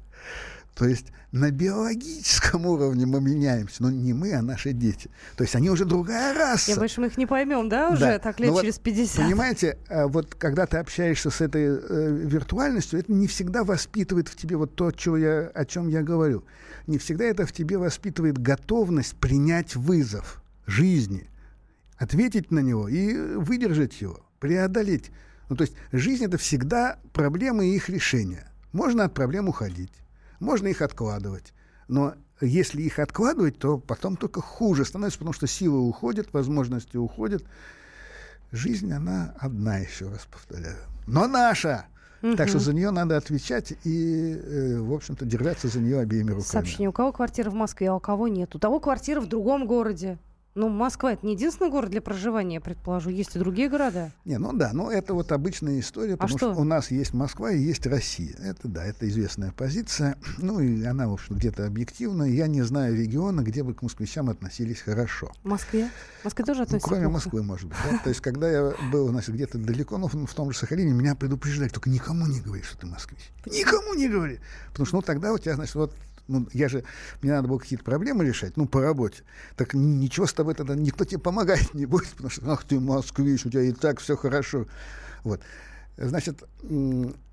То 0.81 0.89
есть 0.89 1.09
на 1.31 1.51
биологическом 1.51 2.65
уровне 2.65 3.05
мы 3.05 3.21
меняемся, 3.21 3.83
но 3.83 3.91
не 3.91 4.15
мы, 4.15 4.33
а 4.33 4.41
наши 4.41 4.73
дети. 4.73 5.11
То 5.37 5.45
есть 5.45 5.55
они 5.55 5.69
уже 5.69 5.85
другая 5.85 6.33
раса. 6.33 6.71
Я 6.71 6.79
больше 6.79 7.03
мы 7.03 7.09
их 7.09 7.19
не 7.19 7.27
поймем, 7.27 7.69
да, 7.69 7.91
уже 7.91 8.01
да. 8.01 8.19
так 8.19 8.41
лет 8.41 8.51
ну, 8.51 8.63
через 8.63 8.79
50? 8.79 9.27
Понимаете, 9.27 9.77
а 9.91 10.07
вот 10.07 10.35
когда 10.35 10.65
ты 10.65 10.79
общаешься 10.79 11.29
с 11.29 11.43
этой 11.43 11.67
э, 11.67 12.11
виртуальностью, 12.25 12.99
это 12.99 13.13
не 13.13 13.27
всегда 13.27 13.63
воспитывает 13.63 14.29
в 14.29 14.37
тебе 14.37 14.57
вот 14.57 14.75
то, 14.75 14.91
чего 14.91 15.19
я, 15.19 15.49
о 15.49 15.67
чем 15.67 15.89
я 15.89 16.03
говорю. 16.03 16.47
Не 16.87 16.97
всегда 16.97 17.27
это 17.27 17.45
в 17.45 17.53
тебе 17.53 17.77
воспитывает 17.77 18.39
готовность 18.39 19.17
принять 19.17 19.77
вызов 19.77 20.43
жизни, 20.65 21.29
ответить 21.99 22.51
на 22.51 22.61
него 22.61 22.89
и 22.89 23.37
выдержать 23.37 24.01
его, 24.01 24.21
преодолеть. 24.39 25.11
Ну, 25.51 25.57
то 25.57 25.65
есть 25.65 25.75
жизнь— 25.93 26.25
это 26.25 26.39
всегда 26.39 26.99
проблемы 27.13 27.67
и 27.69 27.77
их 27.77 27.91
решения. 27.91 28.51
Можно 28.73 29.05
от 29.05 29.13
проблем 29.13 29.47
уходить. 29.51 29.93
Можно 30.41 30.69
их 30.69 30.83
откладывать. 30.83 31.53
Но 31.87 32.15
если 32.41 32.83
их 32.83 32.99
откладывать, 32.99 33.59
то 33.59 33.79
потом 33.79 34.17
только 34.17 34.41
хуже 34.41 34.85
становится, 34.85 35.19
потому 35.19 35.35
что 35.35 35.47
силы 35.47 35.81
уходят, 35.81 36.33
возможности 36.33 36.97
уходят. 36.97 37.45
Жизнь, 38.51 38.93
она 38.93 39.35
одна, 39.39 39.79
еще 39.79 40.09
раз 40.09 40.27
повторяю. 40.31 40.77
Но 41.07 41.27
наша! 41.29 41.87
Угу. 42.23 42.37
Так 42.37 42.49
что 42.49 42.59
за 42.59 42.75
нее 42.75 42.91
надо 42.91 43.17
отвечать 43.17 43.73
и, 43.85 44.35
э, 44.35 44.79
в 44.79 44.93
общем-то, 44.93 45.25
держаться 45.25 45.69
за 45.69 45.81
нее 45.81 46.01
обеими 46.01 46.31
руками. 46.31 46.45
Сообщение. 46.45 46.89
У 46.89 46.93
кого 46.93 47.13
квартира 47.13 47.49
в 47.49 47.55
Москве, 47.55 47.89
а 47.89 47.95
у 47.95 48.01
кого 48.01 48.29
нет? 48.29 48.55
У 48.55 48.59
того 48.59 48.79
квартира 48.79 49.21
в 49.21 49.27
другом 49.27 49.67
городе. 49.67 50.19
Ну, 50.57 50.69
Москва 50.69 51.13
это 51.13 51.25
не 51.25 51.35
единственный 51.35 51.71
город 51.71 51.91
для 51.91 52.03
проживания, 52.03 52.55
я 52.55 52.61
предположу. 52.61 53.11
Есть 53.11 53.37
и 53.37 53.39
другие 53.39 53.69
города. 53.69 54.11
Не, 54.25 54.39
ну 54.39 54.53
да, 54.53 54.71
но 54.73 54.91
это 54.91 55.15
вот 55.15 55.31
обычная 55.31 55.79
история, 55.79 56.17
потому 56.17 56.35
а 56.35 56.39
что? 56.39 56.53
что 56.53 56.61
у 56.61 56.65
нас 56.65 56.91
есть 56.91 57.15
Москва 57.15 57.53
и 57.53 57.61
есть 57.61 57.87
Россия. 57.87 58.35
Это 58.39 58.67
да, 58.67 58.85
это 58.85 59.09
известная 59.09 59.53
позиция. 59.53 60.17
Ну 60.51 60.59
и 60.59 60.83
она, 60.85 61.07
в 61.07 61.13
общем, 61.13 61.37
где-то 61.37 61.67
объективна. 61.67 62.25
Я 62.25 62.47
не 62.47 62.63
знаю 62.63 62.97
региона, 62.97 63.43
где 63.43 63.63
бы 63.63 63.75
к 63.75 63.83
москвичам 63.83 64.31
относились 64.31 64.81
хорошо. 64.81 65.31
В 65.45 65.49
Москве? 65.49 65.91
В 66.23 66.25
Москве 66.25 66.45
тоже 66.45 66.63
относятся 66.63 66.89
ну, 66.89 66.97
Кроме 66.97 67.09
плохо. 67.09 67.15
Москвы, 67.15 67.43
может 67.43 67.69
быть. 67.69 67.79
Да? 67.89 67.99
То 67.99 68.09
есть, 68.09 68.21
когда 68.21 68.51
я 68.51 68.73
был, 68.91 69.09
значит, 69.09 69.35
где-то 69.35 69.59
далеко, 69.59 69.99
ну, 69.99 70.09
в 70.09 70.35
том 70.35 70.51
же 70.51 70.59
Сахалине, 70.59 70.93
меня 70.93 71.15
предупреждали, 71.15 71.69
только 71.69 71.91
никому 71.91 72.27
не 72.27 72.41
говори, 72.41 72.63
что 72.63 72.79
ты 72.79 72.87
москвич. 72.87 73.21
Никому 73.47 73.95
не 73.95 74.09
говори. 74.09 74.41
Потому 74.69 74.87
что, 74.87 74.97
ну, 74.97 75.03
тогда 75.03 75.33
у 75.33 75.39
тебя, 75.39 75.55
значит, 75.55 75.75
вот 75.75 75.95
ну, 76.31 76.49
я 76.53 76.69
же, 76.69 76.85
мне 77.23 77.33
надо 77.33 77.49
было 77.49 77.59
какие-то 77.59 77.85
проблемы 77.85 78.25
решать, 78.25 78.57
ну, 78.57 78.67
по 78.67 78.81
работе. 78.81 79.23
Так 79.57 79.75
ничего 79.75 80.27
с 80.27 80.33
тобой 80.33 80.55
тогда, 80.55 80.75
никто 80.75 81.05
тебе 81.05 81.21
помогать 81.21 81.75
не 81.75 81.87
будет, 81.87 82.09
потому 82.11 82.31
что, 82.31 82.51
ах 82.51 82.65
ты, 82.65 82.81
москвич, 82.81 83.45
у 83.47 83.51
тебя 83.51 83.63
и 83.63 83.73
так 83.73 84.01
все 84.01 84.17
хорошо. 84.17 84.67
Вот. 85.25 85.41
Значит, 85.99 86.43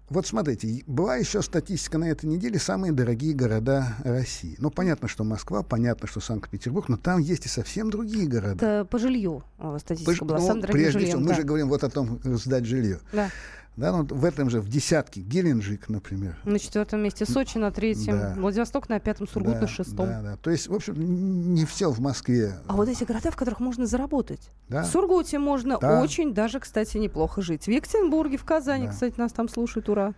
вот 0.09 0.25
смотрите, 0.25 0.83
была 0.87 1.17
еще 1.17 1.41
статистика 1.41 1.97
на 1.97 2.05
этой 2.09 2.27
неделе 2.27 2.59
самые 2.59 2.93
дорогие 2.93 3.33
города 3.33 3.95
России. 4.03 4.55
Ну, 4.57 4.71
понятно, 4.71 5.07
что 5.07 5.23
Москва, 5.23 5.63
понятно, 5.63 6.07
что 6.07 6.21
Санкт-Петербург, 6.21 6.87
но 6.87 6.97
там 6.97 7.19
есть 7.19 7.45
и 7.45 7.49
совсем 7.49 7.89
другие 7.89 8.27
города. 8.27 8.55
Это 8.55 8.85
по 8.85 8.99
жилью 8.99 9.43
статистика 9.79 10.19
по, 10.19 10.25
была, 10.25 10.39
ну, 10.39 10.47
самым 10.47 10.61
дорогим 10.61 10.79
Прежде 10.79 10.99
жильем, 10.99 11.09
всего, 11.09 11.21
да. 11.21 11.29
мы 11.29 11.35
же 11.35 11.43
говорим 11.43 11.67
вот 11.69 11.83
о 11.83 11.89
том, 11.89 12.19
сдать 12.23 12.65
жилье. 12.65 12.99
Да. 13.11 13.29
Да, 13.77 13.91
ну, 13.91 14.03
в 14.03 14.25
этом 14.25 14.49
же, 14.49 14.59
в 14.59 14.67
десятке, 14.69 15.21
Геленджик, 15.21 15.87
например. 15.87 16.35
На 16.45 16.57
четвертом 16.57 17.03
месте 17.03 17.27
Сочи 17.27 17.59
на 17.59 17.71
третьем, 17.71 18.17
да. 18.17 18.33
Владивосток 18.35 18.89
на 18.89 18.99
пятом, 18.99 19.27
Сургут 19.27 19.53
да, 19.53 19.61
на 19.61 19.67
шестом. 19.67 20.07
Да, 20.07 20.21
да. 20.23 20.37
То 20.37 20.49
есть, 20.49 20.67
в 20.67 20.73
общем, 20.73 21.53
не 21.53 21.63
все 21.65 21.91
в 21.91 21.99
Москве. 21.99 22.55
А 22.67 22.73
вот 22.73 22.89
эти 22.89 23.03
города, 23.03 23.29
в 23.29 23.35
которых 23.35 23.59
можно 23.59 23.85
заработать. 23.85 24.49
Да. 24.67 24.81
В 24.81 24.87
Сургуте 24.87 25.37
можно 25.37 25.77
да. 25.79 26.01
очень 26.01 26.33
даже, 26.33 26.59
кстати, 26.59 26.97
неплохо 26.97 27.43
жить. 27.43 27.65
В 27.65 27.67
Екатеринбурге, 27.69 28.37
в 28.37 28.45
Казани, 28.45 28.87
Да. 28.87 28.93
кстати, 28.93 29.13
нас 29.19 29.31
там 29.31 29.47
слушают, 29.47 29.87
ура. 29.89 30.15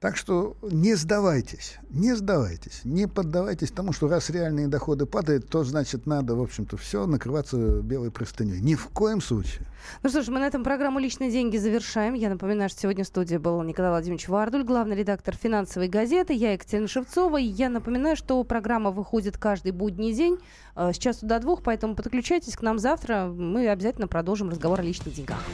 Так 0.00 0.16
что 0.16 0.56
не 0.62 0.94
сдавайтесь, 0.94 1.76
не 1.90 2.16
сдавайтесь, 2.16 2.80
не 2.84 3.06
поддавайтесь 3.06 3.70
тому, 3.70 3.92
что 3.92 4.08
раз 4.08 4.30
реальные 4.30 4.66
доходы 4.66 5.04
падают, 5.04 5.50
то 5.50 5.62
значит 5.62 6.06
надо, 6.06 6.34
в 6.36 6.40
общем-то, 6.42 6.78
все 6.78 7.04
накрываться 7.04 7.82
белой 7.82 8.10
простыней. 8.10 8.60
Ни 8.60 8.76
в 8.76 8.88
коем 8.88 9.20
случае. 9.20 9.66
Ну 10.02 10.08
что 10.08 10.22
ж, 10.22 10.28
мы 10.28 10.38
на 10.38 10.46
этом 10.46 10.64
программу 10.64 11.00
«Личные 11.00 11.30
деньги» 11.30 11.58
завершаем. 11.58 12.14
Я 12.14 12.30
напоминаю, 12.30 12.70
что 12.70 12.80
сегодня 12.80 13.04
в 13.04 13.08
студии 13.08 13.36
был 13.36 13.62
Николай 13.62 13.90
Владимирович 13.90 14.26
Вардуль, 14.28 14.64
главный 14.64 14.96
редактор 14.96 15.36
финансовой 15.36 15.88
газеты. 15.88 16.32
Я 16.32 16.54
Екатерина 16.54 16.88
Шевцова. 16.88 17.38
И 17.38 17.44
я 17.44 17.68
напоминаю, 17.68 18.16
что 18.16 18.42
программа 18.42 18.92
выходит 18.92 19.36
каждый 19.36 19.72
будний 19.72 20.14
день 20.14 20.38
э, 20.76 20.94
с 20.94 20.96
часу 20.96 21.26
до 21.26 21.40
двух, 21.40 21.62
поэтому 21.62 21.94
подключайтесь 21.94 22.56
к 22.56 22.62
нам 22.62 22.78
завтра. 22.78 23.26
Мы 23.26 23.68
обязательно 23.68 24.08
продолжим 24.08 24.48
разговор 24.48 24.80
о 24.80 24.82
личных 24.82 25.12
деньгах. 25.12 25.44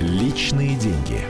Личные 0.00 0.76
деньги. 0.76 1.20